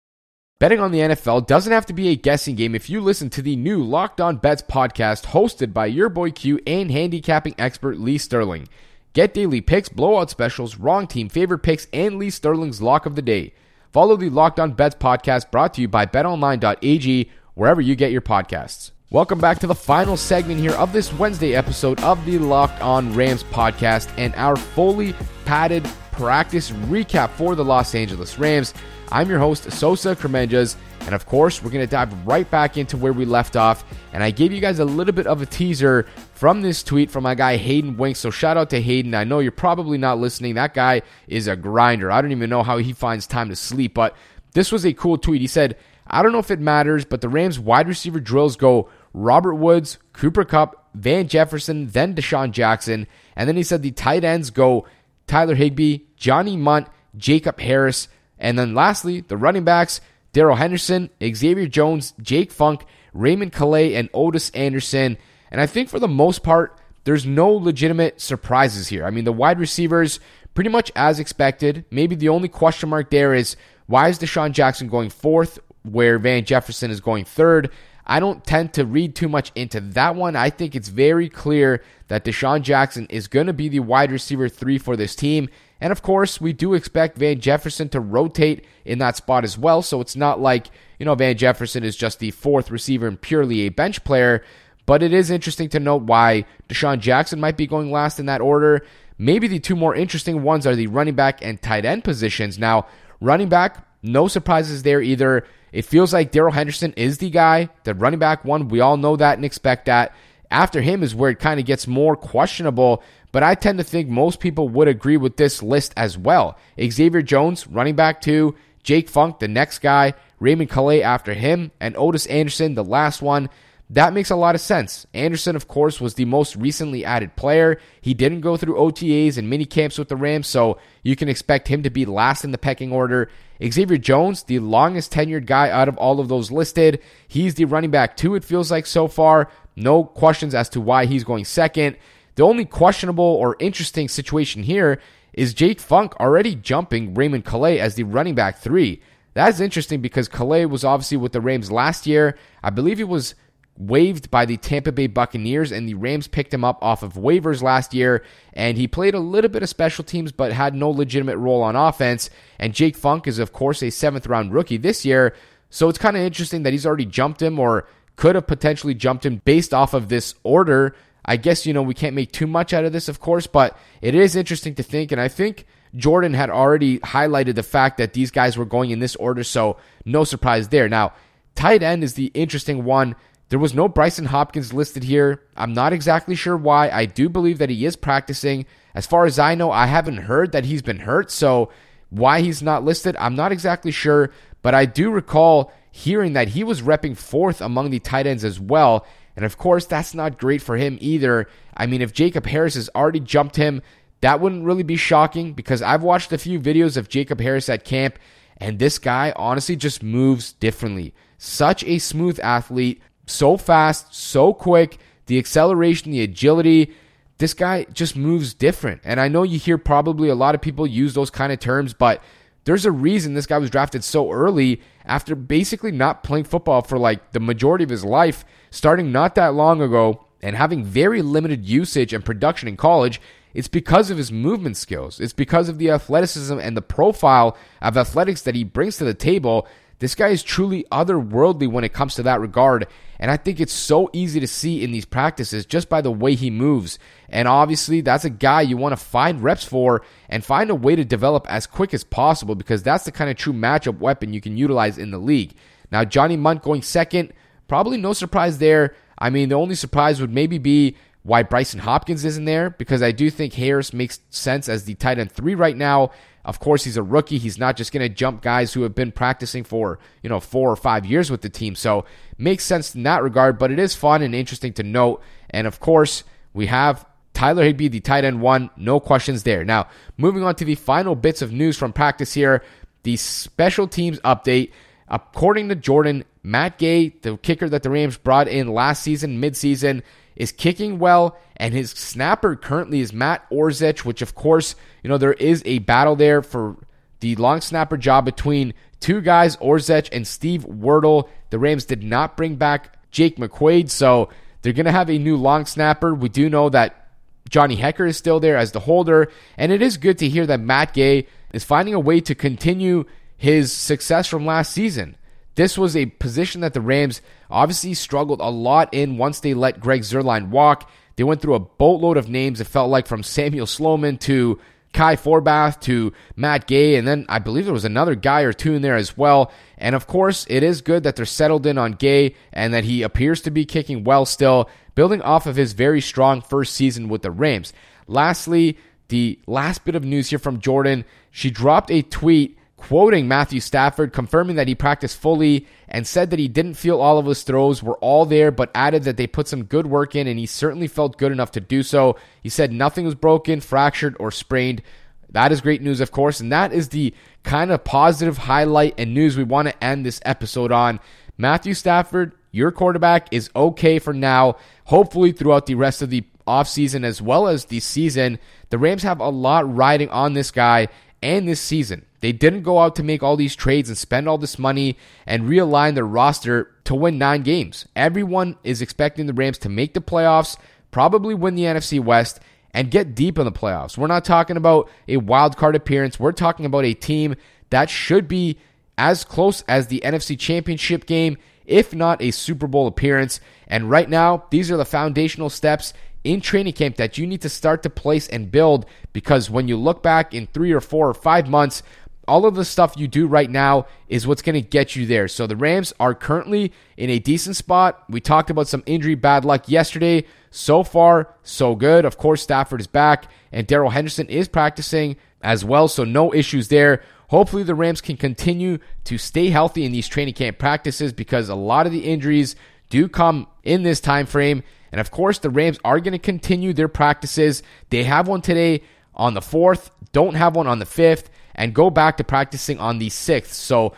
Betting 0.57 0.79
on 0.79 0.91
the 0.91 0.97
NFL 0.97 1.45
doesn't 1.45 1.71
have 1.71 1.85
to 1.85 1.93
be 1.93 2.09
a 2.09 2.15
guessing 2.15 2.55
game 2.55 2.73
if 2.73 2.89
you 2.89 2.99
listen 2.99 3.29
to 3.29 3.43
the 3.43 3.55
new 3.55 3.83
Locked 3.83 4.19
On 4.19 4.37
Bets 4.37 4.63
podcast 4.63 5.25
hosted 5.25 5.73
by 5.73 5.85
your 5.85 6.09
boy 6.09 6.31
Q 6.31 6.59
and 6.65 6.89
handicapping 6.89 7.53
expert 7.59 7.99
Lee 7.99 8.17
Sterling. 8.17 8.67
Get 9.13 9.35
daily 9.35 9.61
picks, 9.61 9.89
blowout 9.89 10.31
specials, 10.31 10.77
wrong 10.77 11.05
team 11.05 11.29
favorite 11.29 11.59
picks, 11.59 11.85
and 11.93 12.17
Lee 12.17 12.31
Sterling's 12.31 12.81
lock 12.81 13.05
of 13.05 13.15
the 13.15 13.21
day. 13.21 13.53
Follow 13.91 14.17
the 14.17 14.31
Locked 14.31 14.59
On 14.59 14.73
Bets 14.73 14.95
podcast 14.95 15.51
brought 15.51 15.75
to 15.75 15.81
you 15.81 15.87
by 15.87 16.07
betonline.ag 16.07 17.29
wherever 17.53 17.79
you 17.79 17.95
get 17.95 18.11
your 18.11 18.21
podcasts. 18.21 18.89
Welcome 19.09 19.39
back 19.39 19.59
to 19.59 19.67
the 19.67 19.73
final 19.73 20.17
segment 20.17 20.59
here 20.59 20.73
of 20.73 20.91
this 20.91 21.13
Wednesday 21.13 21.55
episode 21.55 22.01
of 22.01 22.25
the 22.25 22.39
Locked 22.39 22.81
On 22.81 23.13
Rams 23.13 23.41
podcast 23.41 24.09
and 24.17 24.35
our 24.35 24.57
fully 24.57 25.15
padded 25.45 25.89
practice 26.11 26.71
recap 26.71 27.29
for 27.29 27.55
the 27.55 27.63
Los 27.63 27.95
Angeles 27.95 28.37
Rams. 28.37 28.73
I'm 29.09 29.29
your 29.29 29.39
host, 29.39 29.71
Sosa 29.71 30.13
Kremenjas, 30.13 30.75
and 31.05 31.15
of 31.15 31.25
course, 31.25 31.63
we're 31.63 31.71
going 31.71 31.85
to 31.85 31.89
dive 31.89 32.11
right 32.27 32.51
back 32.51 32.75
into 32.75 32.97
where 32.97 33.13
we 33.13 33.23
left 33.23 33.55
off. 33.55 33.85
And 34.11 34.21
I 34.21 34.29
gave 34.29 34.51
you 34.51 34.59
guys 34.59 34.79
a 34.79 34.85
little 34.85 35.13
bit 35.13 35.25
of 35.25 35.41
a 35.41 35.45
teaser 35.45 36.05
from 36.33 36.61
this 36.61 36.83
tweet 36.83 37.09
from 37.09 37.23
my 37.23 37.33
guy 37.33 37.55
Hayden 37.55 37.95
Wink. 37.95 38.17
So 38.17 38.29
shout 38.29 38.57
out 38.57 38.69
to 38.71 38.81
Hayden. 38.81 39.15
I 39.15 39.23
know 39.23 39.39
you're 39.39 39.53
probably 39.53 39.97
not 39.97 40.19
listening. 40.19 40.55
That 40.55 40.73
guy 40.73 41.01
is 41.29 41.47
a 41.47 41.55
grinder. 41.55 42.11
I 42.11 42.21
don't 42.21 42.33
even 42.33 42.49
know 42.49 42.61
how 42.61 42.77
he 42.77 42.91
finds 42.91 43.25
time 43.25 43.47
to 43.47 43.55
sleep, 43.55 43.93
but 43.93 44.17
this 44.51 44.69
was 44.69 44.85
a 44.85 44.91
cool 44.91 45.17
tweet. 45.17 45.39
He 45.39 45.47
said, 45.47 45.77
I 46.09 46.23
don't 46.23 46.31
know 46.31 46.39
if 46.39 46.51
it 46.51 46.59
matters, 46.59 47.05
but 47.05 47.21
the 47.21 47.29
Rams 47.29 47.59
wide 47.59 47.87
receiver 47.87 48.19
drills 48.19 48.55
go 48.55 48.89
Robert 49.17 49.55
Woods, 49.55 49.97
Cooper 50.13 50.45
Kupp, 50.45 50.89
Van 50.93 51.27
Jefferson, 51.27 51.87
then 51.87 52.13
DeSean 52.13 52.51
Jackson. 52.51 53.07
And 53.35 53.47
then 53.47 53.55
he 53.55 53.63
said 53.63 53.81
the 53.81 53.91
tight 53.91 54.23
ends 54.23 54.51
go 54.51 54.85
Tyler 55.25 55.55
Higbee, 55.55 55.99
Johnny 56.15 56.55
Mundt, 56.55 56.87
Jacob 57.15 57.59
Harris. 57.59 58.07
And 58.37 58.57
then 58.57 58.75
lastly, 58.75 59.21
the 59.21 59.37
running 59.37 59.63
backs, 59.63 60.01
Darrell 60.33 60.55
Henderson, 60.55 61.09
Xavier 61.21 61.67
Jones, 61.67 62.13
Jake 62.21 62.51
Funk, 62.51 62.85
Raymond 63.13 63.53
Calais, 63.53 63.95
and 63.95 64.09
Otis 64.13 64.51
Anderson. 64.51 65.17
And 65.49 65.59
I 65.59 65.65
think 65.65 65.89
for 65.89 65.99
the 65.99 66.07
most 66.07 66.43
part, 66.43 66.79
there's 67.03 67.25
no 67.25 67.51
legitimate 67.51 68.21
surprises 68.21 68.87
here. 68.87 69.05
I 69.05 69.09
mean, 69.09 69.23
the 69.23 69.31
wide 69.31 69.59
receivers, 69.59 70.19
pretty 70.53 70.69
much 70.69 70.91
as 70.95 71.19
expected. 71.19 71.85
Maybe 71.89 72.15
the 72.15 72.29
only 72.29 72.49
question 72.49 72.89
mark 72.89 73.09
there 73.09 73.33
is 73.33 73.55
why 73.87 74.09
is 74.09 74.19
DeSean 74.19 74.51
Jackson 74.51 74.89
going 74.89 75.09
fourth, 75.09 75.57
where 75.83 76.19
Van 76.19 76.45
Jefferson 76.45 76.91
is 76.91 76.99
going 76.99 77.25
third? 77.25 77.71
I 78.09 78.21
don't 78.21 78.45
tend 78.45 78.73
to 78.73 78.85
read 78.85 79.15
too 79.15 79.27
much 79.27 79.51
into 79.53 79.81
that 79.81 80.15
one. 80.15 80.37
I 80.37 80.49
think 80.49 80.75
it's 80.75 80.87
very 80.87 81.27
clear 81.27 81.83
that 82.07 82.23
DeSean 82.23 82.61
Jackson 82.61 83.05
is 83.07 83.27
going 83.27 83.47
to 83.47 83.53
be 83.53 83.67
the 83.67 83.81
wide 83.81 84.11
receiver 84.13 84.47
three 84.47 84.77
for 84.77 84.95
this 84.95 85.13
team. 85.13 85.49
And 85.81 85.91
of 85.91 86.01
course, 86.01 86.39
we 86.39 86.53
do 86.53 86.73
expect 86.73 87.17
Van 87.17 87.39
Jefferson 87.39 87.89
to 87.89 87.99
rotate 87.99 88.65
in 88.85 88.99
that 88.99 89.17
spot 89.17 89.43
as 89.43 89.57
well. 89.57 89.81
So 89.81 89.99
it's 89.99 90.15
not 90.15 90.39
like, 90.39 90.67
you 90.99 91.05
know, 91.05 91.15
Van 91.15 91.37
Jefferson 91.37 91.83
is 91.83 91.97
just 91.97 92.19
the 92.19 92.31
fourth 92.31 92.71
receiver 92.71 93.07
and 93.07 93.19
purely 93.19 93.61
a 93.61 93.69
bench 93.69 94.03
player. 94.05 94.41
But 94.85 95.03
it 95.03 95.13
is 95.13 95.29
interesting 95.29 95.67
to 95.69 95.79
note 95.81 96.03
why 96.03 96.45
DeSean 96.69 96.99
Jackson 96.99 97.41
might 97.41 97.57
be 97.57 97.67
going 97.67 97.91
last 97.91 98.21
in 98.21 98.25
that 98.27 98.39
order. 98.39 98.85
Maybe 99.17 99.49
the 99.49 99.59
two 99.59 99.75
more 99.75 99.93
interesting 99.93 100.43
ones 100.43 100.65
are 100.65 100.75
the 100.75 100.87
running 100.87 101.15
back 101.15 101.39
and 101.41 101.61
tight 101.61 101.83
end 101.83 102.05
positions. 102.05 102.57
Now, 102.57 102.87
running 103.19 103.49
back, 103.49 103.85
no 104.01 104.27
surprises 104.27 104.83
there 104.83 105.01
either. 105.01 105.45
It 105.71 105.85
feels 105.85 106.13
like 106.13 106.31
Darrell 106.31 106.53
Henderson 106.53 106.93
is 106.93 107.17
the 107.17 107.29
guy, 107.29 107.69
the 107.83 107.93
running 107.93 108.19
back 108.19 108.45
one. 108.45 108.69
We 108.69 108.79
all 108.79 108.97
know 108.97 109.15
that 109.15 109.37
and 109.37 109.45
expect 109.45 109.85
that. 109.85 110.13
After 110.49 110.81
him 110.81 111.03
is 111.03 111.13
where 111.13 111.29
it 111.29 111.39
kind 111.39 111.59
of 111.59 111.65
gets 111.65 111.87
more 111.87 112.15
questionable, 112.15 113.03
but 113.31 113.43
I 113.43 113.55
tend 113.55 113.79
to 113.79 113.83
think 113.83 114.07
most 114.07 114.39
people 114.39 114.69
would 114.69 114.87
agree 114.87 115.17
with 115.17 115.35
this 115.35 115.61
list 115.61 115.93
as 115.97 116.17
well. 116.17 116.57
Xavier 116.79 117.21
Jones, 117.21 117.67
running 117.67 117.95
back 117.95 118.21
two, 118.21 118.55
Jake 118.83 119.09
Funk, 119.09 119.39
the 119.39 119.49
next 119.49 119.79
guy, 119.79 120.13
Raymond 120.39 120.69
Calais 120.69 121.03
after 121.03 121.33
him, 121.33 121.71
and 121.81 121.97
Otis 121.97 122.25
Anderson, 122.27 122.75
the 122.75 122.83
last 122.83 123.21
one. 123.21 123.49
That 123.89 124.13
makes 124.13 124.29
a 124.29 124.35
lot 124.35 124.53
of 124.53 124.59
sense. 124.59 125.07
Anderson, 125.13 125.55
of 125.55 125.69
course, 125.69 126.01
was 126.01 126.15
the 126.15 126.25
most 126.25 126.57
recently 126.57 127.05
added 127.05 127.37
player. 127.37 127.79
He 128.01 128.13
didn't 128.13 128.41
go 128.41 128.57
through 128.57 128.75
OTAs 128.75 129.37
and 129.37 129.49
mini 129.49 129.65
camps 129.65 129.97
with 129.97 130.09
the 130.09 130.17
Rams, 130.17 130.47
so 130.47 130.77
you 131.03 131.15
can 131.15 131.29
expect 131.29 131.69
him 131.69 131.83
to 131.83 131.89
be 131.89 132.05
last 132.05 132.43
in 132.43 132.51
the 132.51 132.57
pecking 132.57 132.91
order. 132.91 133.29
Xavier 133.63 133.97
Jones, 133.97 134.43
the 134.43 134.59
longest 134.59 135.13
tenured 135.13 135.45
guy 135.45 135.69
out 135.69 135.87
of 135.87 135.97
all 135.97 136.19
of 136.19 136.27
those 136.27 136.51
listed. 136.51 137.01
He's 137.29 137.55
the 137.55 137.65
running 137.65 137.91
back 137.91 138.17
two, 138.17 138.35
it 138.35 138.43
feels 138.43 138.69
like 138.69 138.85
so 138.85 139.07
far. 139.07 139.49
No 139.77 140.03
questions 140.03 140.53
as 140.53 140.67
to 140.69 140.81
why 140.81 141.05
he's 141.05 141.23
going 141.23 141.45
second. 141.45 141.97
The 142.35 142.43
only 142.43 142.65
questionable 142.65 143.23
or 143.23 143.55
interesting 143.59 144.09
situation 144.09 144.63
here 144.63 144.99
is 145.33 145.53
Jake 145.53 145.79
Funk 145.79 146.15
already 146.19 146.55
jumping 146.55 147.13
Raymond 147.13 147.45
Calais 147.45 147.79
as 147.79 147.95
the 147.95 148.03
running 148.03 148.35
back 148.35 148.57
three. 148.57 149.01
That's 149.33 149.59
interesting 149.59 150.01
because 150.01 150.27
Calais 150.27 150.65
was 150.65 150.83
obviously 150.83 151.17
with 151.17 151.31
the 151.31 151.41
Rams 151.41 151.71
last 151.71 152.07
year. 152.07 152.37
I 152.63 152.71
believe 152.71 152.97
he 152.97 153.03
was 153.03 153.35
waived 153.77 154.31
by 154.31 154.45
the 154.45 154.57
Tampa 154.57 154.91
Bay 154.91 155.07
Buccaneers, 155.07 155.71
and 155.71 155.87
the 155.87 155.93
Rams 155.93 156.27
picked 156.27 156.53
him 156.53 156.63
up 156.63 156.79
off 156.81 157.03
of 157.03 157.13
waivers 157.13 157.61
last 157.61 157.93
year. 157.93 158.23
And 158.53 158.77
he 158.77 158.87
played 158.87 159.13
a 159.13 159.19
little 159.19 159.49
bit 159.49 159.63
of 159.63 159.69
special 159.69 160.03
teams, 160.03 160.31
but 160.31 160.51
had 160.51 160.73
no 160.73 160.89
legitimate 160.89 161.37
role 161.37 161.61
on 161.61 161.75
offense. 161.75 162.29
And 162.59 162.73
Jake 162.73 162.97
Funk 162.97 163.27
is, 163.27 163.39
of 163.39 163.53
course, 163.53 163.83
a 163.83 163.91
seventh 163.91 164.27
round 164.27 164.53
rookie 164.53 164.77
this 164.77 165.05
year. 165.05 165.35
So 165.69 165.89
it's 165.89 165.99
kind 165.99 166.17
of 166.17 166.23
interesting 166.23 166.63
that 166.63 166.73
he's 166.73 166.85
already 166.85 167.05
jumped 167.05 167.41
him 167.41 167.59
or 167.59 167.87
could 168.15 168.35
have 168.35 168.47
potentially 168.47 168.95
jumped 168.95 169.25
him 169.25 169.41
based 169.45 169.73
off 169.73 169.93
of 169.93 170.09
this 170.09 170.33
order. 170.43 170.95
I 171.23 171.37
guess, 171.37 171.65
you 171.65 171.73
know, 171.73 171.83
we 171.83 171.93
can't 171.93 172.15
make 172.15 172.31
too 172.31 172.47
much 172.47 172.73
out 172.73 172.85
of 172.85 172.93
this, 172.93 173.09
of 173.09 173.19
course, 173.19 173.47
but 173.47 173.77
it 174.01 174.15
is 174.15 174.35
interesting 174.35 174.75
to 174.75 174.83
think. 174.83 175.11
And 175.11 175.19
I 175.19 175.27
think 175.27 175.65
Jordan 175.95 176.33
had 176.33 176.49
already 176.49 176.99
highlighted 176.99 177.55
the 177.55 177.63
fact 177.63 177.97
that 177.97 178.13
these 178.13 178.31
guys 178.31 178.57
were 178.57 178.65
going 178.65 178.91
in 178.91 178.99
this 178.99 179.15
order, 179.17 179.43
so 179.43 179.77
no 180.05 180.23
surprise 180.23 180.69
there. 180.69 180.87
Now, 180.87 181.13
tight 181.53 181.83
end 181.83 182.03
is 182.03 182.13
the 182.13 182.31
interesting 182.33 182.85
one. 182.85 183.15
There 183.49 183.59
was 183.59 183.73
no 183.73 183.87
Brycen 183.87 184.25
Hopkins 184.25 184.73
listed 184.73 185.03
here. 185.03 185.41
I'm 185.55 185.73
not 185.73 185.93
exactly 185.93 186.35
sure 186.35 186.57
why. 186.57 186.89
I 186.89 187.05
do 187.05 187.29
believe 187.29 187.59
that 187.59 187.69
he 187.69 187.85
is 187.85 187.95
practicing. 187.95 188.65
As 188.93 189.05
far 189.05 189.25
as 189.25 189.39
I 189.39 189.55
know, 189.55 189.71
I 189.71 189.85
haven't 189.85 190.17
heard 190.17 190.51
that 190.51 190.65
he's 190.65 190.81
been 190.81 190.99
hurt. 190.99 191.31
So 191.31 191.69
why 192.09 192.41
he's 192.41 192.61
not 192.61 192.83
listed, 192.83 193.15
I'm 193.17 193.35
not 193.35 193.51
exactly 193.51 193.91
sure. 193.91 194.31
But 194.61 194.73
I 194.73 194.85
do 194.85 195.11
recall 195.11 195.71
hearing 195.91 196.33
that 196.33 196.49
he 196.49 196.63
was 196.63 196.81
repping 196.81 197.15
fourth 197.15 197.61
among 197.61 197.89
the 197.89 197.99
tight 197.99 198.27
ends 198.27 198.43
as 198.43 198.59
well. 198.59 199.05
And 199.35 199.45
of 199.45 199.57
course, 199.57 199.85
that's 199.85 200.13
not 200.13 200.39
great 200.39 200.61
for 200.61 200.75
him 200.75 200.97
either. 200.99 201.47
I 201.75 201.85
mean, 201.85 202.01
if 202.01 202.11
Jacob 202.11 202.45
Harris 202.47 202.75
has 202.75 202.89
already 202.95 203.19
jumped 203.19 203.55
him, 203.55 203.81
that 204.21 204.41
wouldn't 204.41 204.65
really 204.65 204.83
be 204.83 204.97
shocking 204.97 205.53
because 205.53 205.81
I've 205.81 206.03
watched 206.03 206.33
a 206.33 206.37
few 206.37 206.59
videos 206.59 206.97
of 206.97 207.07
Jacob 207.07 207.39
Harris 207.39 207.69
at 207.69 207.85
camp, 207.85 208.17
and 208.57 208.79
this 208.79 208.97
guy 208.97 209.31
honestly 209.35 209.75
just 209.75 210.01
moves 210.01 210.53
differently. 210.53 211.13
Such 211.37 211.83
a 211.83 211.99
smooth 211.99 212.39
athlete 212.41 212.99
so 213.27 213.57
fast, 213.57 214.15
so 214.15 214.53
quick, 214.53 214.97
the 215.27 215.37
acceleration, 215.37 216.11
the 216.11 216.23
agility. 216.23 216.93
This 217.37 217.53
guy 217.53 217.85
just 217.93 218.15
moves 218.15 218.55
different. 218.55 219.01
And 219.03 219.19
I 219.19 219.27
know 219.27 219.43
you 219.43 219.59
hear 219.59 219.77
probably 219.77 220.29
a 220.29 220.35
lot 220.35 220.55
of 220.55 220.61
people 220.61 220.87
use 220.87 221.13
those 221.13 221.29
kind 221.29 221.53
of 221.53 221.59
terms, 221.59 221.93
but 221.93 222.23
there's 222.63 222.85
a 222.85 222.91
reason 222.91 223.33
this 223.33 223.45
guy 223.45 223.59
was 223.59 223.69
drafted 223.69 224.03
so 224.03 224.31
early 224.31 224.81
after 225.05 225.35
basically 225.35 225.91
not 225.91 226.23
playing 226.23 226.45
football 226.45 226.81
for 226.81 226.97
like 226.97 227.31
the 227.31 227.39
majority 227.39 227.83
of 227.83 227.89
his 227.89 228.03
life, 228.03 228.43
starting 228.71 229.11
not 229.11 229.35
that 229.35 229.53
long 229.53 229.81
ago 229.81 230.25
and 230.41 230.55
having 230.55 230.83
very 230.83 231.21
limited 231.21 231.65
usage 231.65 232.13
and 232.13 232.25
production 232.25 232.67
in 232.67 232.75
college. 232.75 233.21
It's 233.53 233.67
because 233.67 234.09
of 234.09 234.17
his 234.17 234.31
movement 234.31 234.77
skills. 234.77 235.19
It's 235.19 235.33
because 235.33 235.69
of 235.69 235.77
the 235.77 235.91
athleticism 235.91 236.59
and 236.59 236.75
the 236.75 236.81
profile 236.81 237.57
of 237.81 237.97
athletics 237.97 238.41
that 238.41 238.55
he 238.55 238.63
brings 238.63 238.97
to 238.97 239.05
the 239.05 239.13
table 239.13 239.67
this 239.99 240.15
guy 240.15 240.29
is 240.29 240.43
truly 240.43 240.85
otherworldly 240.91 241.69
when 241.69 241.83
it 241.83 241.93
comes 241.93 242.15
to 242.15 242.23
that 242.23 242.39
regard. 242.39 242.87
And 243.19 243.31
I 243.31 243.37
think 243.37 243.59
it's 243.59 243.73
so 243.73 244.09
easy 244.13 244.39
to 244.39 244.47
see 244.47 244.83
in 244.83 244.91
these 244.91 245.05
practices 245.05 245.65
just 245.65 245.89
by 245.89 246.01
the 246.01 246.11
way 246.11 246.35
he 246.35 246.51
moves. 246.51 246.99
And 247.29 247.47
obviously, 247.47 248.01
that's 248.01 248.25
a 248.25 248.29
guy 248.29 248.61
you 248.61 248.77
want 248.77 248.93
to 248.93 249.03
find 249.03 249.41
reps 249.41 249.63
for 249.63 250.03
and 250.29 250.45
find 250.45 250.69
a 250.69 250.75
way 250.75 250.95
to 250.95 251.03
develop 251.03 251.47
as 251.49 251.65
quick 251.65 251.93
as 251.93 252.03
possible 252.03 252.53
because 252.53 252.83
that's 252.83 253.05
the 253.05 253.11
kind 253.11 253.29
of 253.29 253.37
true 253.37 253.53
matchup 253.53 253.97
weapon 253.97 254.33
you 254.33 254.41
can 254.41 254.55
utilize 254.55 254.99
in 254.99 255.09
the 255.09 255.17
league. 255.17 255.55
Now, 255.91 256.03
Johnny 256.03 256.37
Mundt 256.37 256.61
going 256.61 256.83
second, 256.83 257.33
probably 257.67 257.97
no 257.97 258.13
surprise 258.13 258.59
there. 258.59 258.95
I 259.17 259.31
mean, 259.31 259.49
the 259.49 259.55
only 259.55 259.75
surprise 259.75 260.21
would 260.21 260.31
maybe 260.31 260.59
be 260.59 260.95
why 261.23 261.43
Brycen 261.43 261.79
Hopkins 261.79 262.23
isn't 262.23 262.45
there 262.45 262.69
because 262.69 263.01
I 263.01 263.11
do 263.11 263.29
think 263.29 263.53
Harris 263.53 263.93
makes 263.93 264.21
sense 264.29 264.69
as 264.69 264.85
the 264.85 264.95
tight 264.95 265.19
end 265.19 265.31
three 265.31 265.55
right 265.55 265.75
now. 265.75 266.11
Of 266.47 266.61
course, 266.61 266.85
he's 266.85 266.95
a 266.95 267.03
rookie. 267.03 267.37
He's 267.37 267.57
not 267.57 267.75
just 267.75 267.91
going 267.91 268.07
to 268.07 268.09
jump 268.09 268.41
guys 268.41 268.73
who 268.73 268.83
have 268.83 268.95
been 268.95 269.11
practicing 269.11 269.65
for, 269.65 269.99
you 270.23 270.29
know, 270.29 270.39
four 270.39 270.71
or 270.71 270.77
five 270.77 271.05
years 271.05 271.29
with 271.29 271.41
the 271.41 271.49
team. 271.49 271.75
So 271.75 272.05
makes 272.37 272.63
sense 272.63 272.95
in 272.95 273.03
that 273.03 273.21
regard, 273.21 273.59
but 273.59 273.69
it 273.69 273.79
is 273.79 273.93
fun 273.93 274.21
and 274.21 274.33
interesting 274.33 274.71
to 274.73 274.83
note. 274.83 275.21
And 275.49 275.67
of 275.67 275.81
course, 275.81 276.23
we 276.53 276.67
have 276.67 277.05
Tyler 277.33 277.65
Higbee, 277.65 277.89
the 277.89 277.99
tight 277.99 278.23
end 278.23 278.39
one. 278.39 278.69
No 278.77 279.01
questions 279.01 279.43
there. 279.43 279.65
Now, 279.65 279.89
moving 280.15 280.43
on 280.43 280.55
to 280.55 280.65
the 280.65 280.75
final 280.75 281.15
bits 281.15 281.41
of 281.41 281.51
news 281.51 281.77
from 281.77 281.91
practice 281.91 282.33
here. 282.33 282.63
The 283.03 283.17
special 283.17 283.87
teams 283.87 284.19
update. 284.21 284.71
According 285.09 285.67
to 285.69 285.75
Jordan, 285.75 286.23
Matt 286.43 286.77
Gay, 286.77 287.09
the 287.09 287.35
kicker 287.37 287.67
that 287.67 287.83
the 287.83 287.89
Rams 287.89 288.17
brought 288.17 288.47
in 288.47 288.73
last 288.73 289.03
season, 289.03 289.41
midseason, 289.41 290.01
is 290.37 290.51
kicking 290.51 290.99
well, 290.99 291.37
and 291.57 291.73
his 291.73 291.91
snapper 291.91 292.55
currently 292.55 293.01
is 293.01 293.11
Matt 293.11 293.49
Orzech, 293.49 294.05
which 294.05 294.21
of 294.21 294.35
course, 294.35 294.75
you 295.03 295.09
know, 295.09 295.17
there 295.17 295.33
is 295.33 295.61
a 295.65 295.79
battle 295.79 296.15
there 296.15 296.41
for 296.41 296.77
the 297.19 297.35
long 297.35 297.59
snapper 297.61 297.97
job 297.97 298.23
between 298.25 298.73
two 298.99 299.21
guys, 299.21 299.57
Orzech 299.57 300.09
and 300.11 300.25
Steve 300.25 300.63
Wirtel. 300.63 301.27
The 301.49 301.59
Rams 301.59 301.85
did 301.85 302.03
not 302.03 302.37
bring 302.37 302.55
back 302.55 302.97
Jake 303.11 303.37
McQuaide, 303.37 303.89
so 303.89 304.29
they're 304.61 304.73
going 304.73 304.85
to 304.85 304.91
have 304.91 305.09
a 305.09 305.17
new 305.17 305.35
long 305.35 305.65
snapper. 305.65 306.13
We 306.13 306.29
do 306.29 306.49
know 306.49 306.69
that 306.69 307.09
Johnny 307.49 307.77
Hekker 307.77 308.07
is 308.07 308.17
still 308.17 308.39
there 308.39 308.57
as 308.57 308.71
the 308.71 308.81
holder, 308.81 309.31
and 309.57 309.71
it 309.71 309.81
is 309.81 309.97
good 309.97 310.19
to 310.19 310.29
hear 310.29 310.45
that 310.45 310.59
Matt 310.59 310.93
Gay 310.93 311.27
is 311.53 311.63
finding 311.63 311.93
a 311.93 311.99
way 311.99 312.19
to 312.21 312.35
continue 312.35 313.05
his 313.37 313.71
success 313.71 314.27
from 314.27 314.45
last 314.45 314.71
season. 314.71 315.15
This 315.57 315.75
was 315.75 315.97
a 315.97 316.05
position 316.05 316.61
that 316.61 316.75
the 316.75 316.81
Rams 316.81 317.19
obviously 317.49 317.95
struggled 317.95 318.41
a 318.41 318.49
lot 318.49 318.93
in 318.93 319.17
once 319.17 319.39
they 319.39 319.55
let 319.55 319.79
Greg 319.79 320.01
Zuerlein 320.01 320.49
walk. 320.49 320.87
They 321.15 321.23
went 321.23 321.41
through 321.41 321.55
a 321.55 321.59
boatload 321.59 322.15
of 322.15 322.29
names, 322.29 322.61
it 322.61 322.67
felt 322.67 322.91
like 322.91 323.07
from 323.07 323.23
Samuel 323.23 323.65
Sloman 323.65 324.19
to 324.19 324.59
Kai 324.93 325.15
Forbath 325.15 325.79
to 325.81 326.13
Matt 326.35 326.67
Gay, 326.67 326.95
and 326.95 327.07
then 327.07 327.25
I 327.27 327.39
believe 327.39 327.65
there 327.65 327.73
was 327.73 327.85
another 327.85 328.13
guy 328.13 328.41
or 328.41 328.53
two 328.53 328.75
in 328.75 328.83
there 328.83 328.95
as 328.95 329.17
well. 329.17 329.51
And 329.79 329.95
of 329.95 330.05
course, 330.05 330.45
it 330.47 330.61
is 330.61 330.81
good 330.81 331.01
that 331.01 331.15
they're 331.15 331.25
settled 331.25 331.65
in 331.65 331.79
on 331.79 331.93
Gay 331.93 332.35
and 332.53 332.71
that 332.75 332.83
he 332.83 333.01
appears 333.01 333.41
to 333.41 333.51
be 333.51 333.65
kicking 333.65 334.03
well 334.03 334.27
still, 334.27 334.69
building 334.93 335.23
off 335.23 335.47
of 335.47 335.55
his 335.55 335.73
very 335.73 336.01
strong 336.01 336.39
first 336.39 336.75
season 336.75 337.09
with 337.09 337.23
the 337.23 337.31
Rams. 337.31 337.73
Lastly, 338.05 338.77
the 339.07 339.39
last 339.47 339.85
bit 339.85 339.95
of 339.95 340.03
news 340.03 340.29
here 340.29 340.37
from 340.37 340.59
Jordan. 340.59 341.03
She 341.31 341.49
dropped 341.49 341.89
a 341.89 342.03
tweet 342.03 342.57
quoting 342.77 343.27
Matthew 343.27 343.59
Stafford, 343.59 344.13
confirming 344.13 344.55
that 344.55 344.67
he 344.67 344.75
practiced 344.75 345.19
fully 345.19 345.67
and 345.89 346.07
said 346.07 346.29
that 346.29 346.39
he 346.39 346.47
didn't 346.47 346.75
feel 346.75 347.01
all 347.01 347.17
of 347.17 347.25
his 347.25 347.43
throws 347.43 347.81
were 347.81 347.97
all 347.97 348.25
there, 348.25 348.51
but 348.51 348.71
added 348.73 349.03
that 349.03 349.17
they 349.17 349.27
put 349.27 349.47
some 349.47 349.63
good 349.63 349.87
work 349.87 350.15
in 350.15 350.27
and 350.27 350.39
he 350.39 350.45
certainly 350.45 350.87
felt 350.87 351.17
good 351.17 351.31
enough 351.31 351.51
to 351.51 351.59
do 351.59 351.81
so. 351.83 352.15
He 352.41 352.49
said 352.49 352.71
nothing 352.71 353.03
was 353.03 353.15
broken, 353.15 353.59
fractured, 353.59 354.15
or 354.19 354.31
sprained. 354.31 354.83
That 355.31 355.51
is 355.51 355.59
great 355.59 355.81
news, 355.81 355.99
of 355.99 356.11
course, 356.11 356.39
and 356.39 356.51
that 356.51 356.71
is 356.71 356.89
the 356.89 357.13
kind 357.43 357.71
of 357.71 357.83
positive 357.83 358.37
highlight 358.37 358.93
and 358.97 359.13
news 359.13 359.35
we 359.35 359.43
want 359.43 359.67
to 359.67 359.83
end 359.83 360.05
this 360.05 360.21
episode 360.23 360.71
on. 360.71 360.99
Matthew 361.37 361.73
Stafford, 361.73 362.33
your 362.51 362.71
quarterback, 362.71 363.27
is 363.31 363.49
okay 363.55 363.99
for 363.99 364.13
now. 364.13 364.55
Hopefully, 364.85 365.31
throughout 365.31 365.65
the 365.65 365.75
rest 365.75 366.01
of 366.01 366.09
the 366.09 366.23
offseason 366.47 367.03
as 367.03 367.21
well 367.21 367.47
as 367.47 367.65
the 367.65 367.79
season, 367.79 368.39
the 368.69 368.77
Rams 368.77 369.03
have 369.03 369.19
a 369.19 369.29
lot 369.29 369.75
riding 369.75 370.09
on 370.09 370.33
this 370.33 370.49
guy 370.49 370.87
and 371.21 371.47
this 371.47 371.61
season. 371.61 372.05
They 372.19 372.31
didn't 372.31 372.63
go 372.63 372.79
out 372.79 372.95
to 372.95 373.03
make 373.03 373.21
all 373.21 373.35
these 373.35 373.55
trades 373.55 373.89
and 373.89 373.97
spend 373.97 374.27
all 374.27 374.37
this 374.37 374.57
money 374.57 374.97
and 375.25 375.43
realign 375.43 375.95
their 375.95 376.05
roster 376.05 376.71
to 376.85 376.95
win 376.95 377.17
nine 377.17 377.43
games. 377.43 377.87
Everyone 377.95 378.55
is 378.63 378.81
expecting 378.81 379.27
the 379.27 379.33
Rams 379.33 379.57
to 379.59 379.69
make 379.69 379.93
the 379.93 380.01
playoffs, 380.01 380.57
probably 380.91 381.35
win 381.35 381.55
the 381.55 381.63
NFC 381.63 381.99
West, 381.99 382.39
and 382.73 382.91
get 382.91 383.15
deep 383.15 383.37
in 383.37 383.45
the 383.45 383.51
playoffs. 383.51 383.97
We're 383.97 384.07
not 384.07 384.25
talking 384.25 384.57
about 384.57 384.89
a 385.07 385.17
wild 385.17 385.57
card 385.57 385.75
appearance. 385.75 386.19
We're 386.19 386.31
talking 386.31 386.65
about 386.65 386.85
a 386.85 386.93
team 386.93 387.35
that 387.69 387.89
should 387.89 388.27
be 388.27 388.57
as 388.97 389.23
close 389.23 389.63
as 389.67 389.87
the 389.87 390.01
NFC 390.03 390.37
Championship 390.37 391.05
game, 391.05 391.37
if 391.65 391.93
not 391.93 392.21
a 392.21 392.31
Super 392.31 392.67
Bowl 392.67 392.87
appearance. 392.87 393.39
And 393.67 393.89
right 393.89 394.09
now, 394.09 394.45
these 394.49 394.71
are 394.71 394.77
the 394.77 394.85
foundational 394.85 395.49
steps 395.49 395.93
in 396.27 396.41
training 396.41 396.73
camp 396.73 396.97
that 396.97 397.17
you 397.17 397.25
need 397.25 397.41
to 397.41 397.49
start 397.49 397.83
to 397.83 397.89
place 397.89 398.27
and 398.27 398.51
build 398.51 398.85
because 399.13 399.49
when 399.49 399.67
you 399.67 399.77
look 399.77 400.03
back 400.03 400.33
in 400.33 400.47
three 400.47 400.73
or 400.73 400.81
four 400.81 401.09
or 401.09 401.13
five 401.13 401.47
months, 401.47 401.81
all 402.27 402.45
of 402.45 402.55
the 402.55 402.65
stuff 402.65 402.97
you 402.97 403.07
do 403.07 403.25
right 403.25 403.49
now 403.49 403.87
is 404.09 404.27
what's 404.27 404.41
going 404.41 404.61
to 404.61 404.69
get 404.69 404.95
you 404.95 405.05
there. 405.05 405.29
So 405.29 405.47
the 405.47 405.55
Rams 405.55 405.93
are 405.99 406.13
currently 406.13 406.73
in 406.97 407.09
a 407.09 407.19
decent 407.19 407.55
spot. 407.55 408.03
We 408.09 408.19
talked 408.19 408.49
about 408.49 408.67
some 408.67 408.83
injury 408.85 409.15
bad 409.15 409.45
luck 409.45 409.69
yesterday. 409.69 410.25
So 410.51 410.83
far, 410.83 411.33
so 411.43 411.75
good. 411.75 412.03
Of 412.03 412.17
course, 412.17 412.41
Stafford 412.41 412.81
is 412.81 412.87
back 412.87 413.31
and 413.53 413.65
Darrell 413.65 413.91
Henderson 413.91 414.27
is 414.27 414.49
practicing 414.49 415.15
as 415.41 415.63
well, 415.63 415.87
so 415.87 416.03
no 416.03 416.33
issues 416.33 416.67
there. 416.67 417.01
Hopefully, 417.29 417.63
the 417.63 417.75
Rams 417.75 418.01
can 418.01 418.17
continue 418.17 418.79
to 419.05 419.17
stay 419.17 419.49
healthy 419.49 419.85
in 419.85 419.91
these 419.93 420.07
training 420.07 420.33
camp 420.33 420.57
practices 420.57 421.13
because 421.13 421.47
a 421.47 421.55
lot 421.55 421.85
of 421.85 421.93
the 421.93 422.05
injuries 422.05 422.55
do 422.89 423.07
come 423.07 423.47
in 423.63 423.83
this 423.83 423.99
time 423.99 424.25
frame. 424.25 424.63
And 424.91 425.01
of 425.01 425.11
course, 425.11 425.39
the 425.39 425.49
Rams 425.49 425.79
are 425.83 425.99
going 425.99 426.13
to 426.13 426.19
continue 426.19 426.73
their 426.73 426.87
practices. 426.87 427.63
They 427.89 428.03
have 428.03 428.27
one 428.27 428.41
today 428.41 428.83
on 429.13 429.33
the 429.33 429.41
4th, 429.41 429.89
don't 430.11 430.35
have 430.35 430.55
one 430.55 430.67
on 430.67 430.79
the 430.79 430.85
5th, 430.85 431.25
and 431.55 431.73
go 431.73 431.89
back 431.89 432.17
to 432.17 432.23
practicing 432.23 432.79
on 432.79 432.99
the 432.99 433.09
6th. 433.09 433.47
So, 433.47 433.93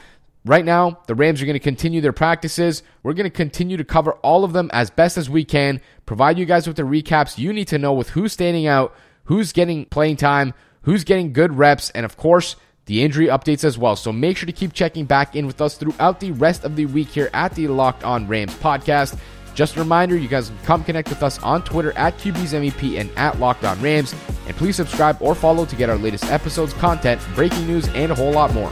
right 0.46 0.64
now, 0.64 1.00
the 1.08 1.16
Rams 1.16 1.42
are 1.42 1.46
going 1.46 1.56
to 1.56 1.60
continue 1.60 2.02
their 2.02 2.14
practices. 2.14 2.84
We're 3.04 3.14
going 3.14 3.26
to 3.26 3.30
continue 3.30 3.78
to 3.78 3.84
cover 3.84 4.14
all 4.14 4.44
of 4.44 4.54
them 4.54 4.70
as 4.72 4.90
best 4.90 5.18
as 5.18 5.30
we 5.30 5.44
can, 5.44 5.82
provide 6.06 6.40
you 6.40 6.46
guys 6.46 6.68
with 6.68 6.78
the 6.78 6.84
recaps 6.84 7.38
you 7.38 7.52
need 7.52 7.68
to 7.68 7.78
know 7.78 7.94
with 7.94 8.10
who's 8.10 8.34
standing 8.34 8.66
out, 8.66 8.96
who's 9.26 9.52
getting 9.52 9.86
playing 9.86 10.16
time, 10.16 10.54
who's 10.84 11.04
getting 11.04 11.34
good 11.34 11.58
reps, 11.58 11.90
and 11.92 12.06
of 12.06 12.18
course, 12.18 12.56
the 12.86 13.04
injury 13.04 13.28
updates 13.28 13.64
as 13.64 13.78
well. 13.78 13.96
So 13.96 14.12
make 14.12 14.38
sure 14.38 14.48
to 14.48 14.52
keep 14.52 14.74
checking 14.74 15.06
back 15.06 15.36
in 15.36 15.46
with 15.46 15.62
us 15.62 15.76
throughout 15.76 16.20
the 16.20 16.32
rest 16.32 16.64
of 16.64 16.76
the 16.76 16.88
week 16.88 17.10
here 17.10 17.30
at 17.34 17.54
the 17.54 17.68
Locked 17.68 18.04
On 18.04 18.28
Rams 18.28 18.56
podcast. 18.56 19.16
Just 19.60 19.76
a 19.76 19.80
reminder, 19.80 20.16
you 20.16 20.30
guys 20.30 20.48
can 20.48 20.58
come 20.60 20.84
connect 20.86 21.10
with 21.10 21.22
us 21.22 21.38
on 21.44 21.62
Twitter 21.66 21.92
at 21.98 22.18
QBsMVP 22.18 22.98
and 22.98 23.12
at 23.18 23.42
Locked 23.42 23.66
On 23.66 23.78
Rams. 23.82 24.16
And 24.48 24.56
please 24.56 24.78
subscribe 24.78 25.22
or 25.22 25.36
follow 25.36 25.66
to 25.66 25.76
get 25.76 25.90
our 25.90 25.98
latest 25.98 26.24
episodes, 26.32 26.72
content, 26.76 27.22
breaking 27.36 27.68
news, 27.68 27.90
and 27.90 28.10
a 28.10 28.16
whole 28.16 28.32
lot 28.32 28.54
more. 28.54 28.72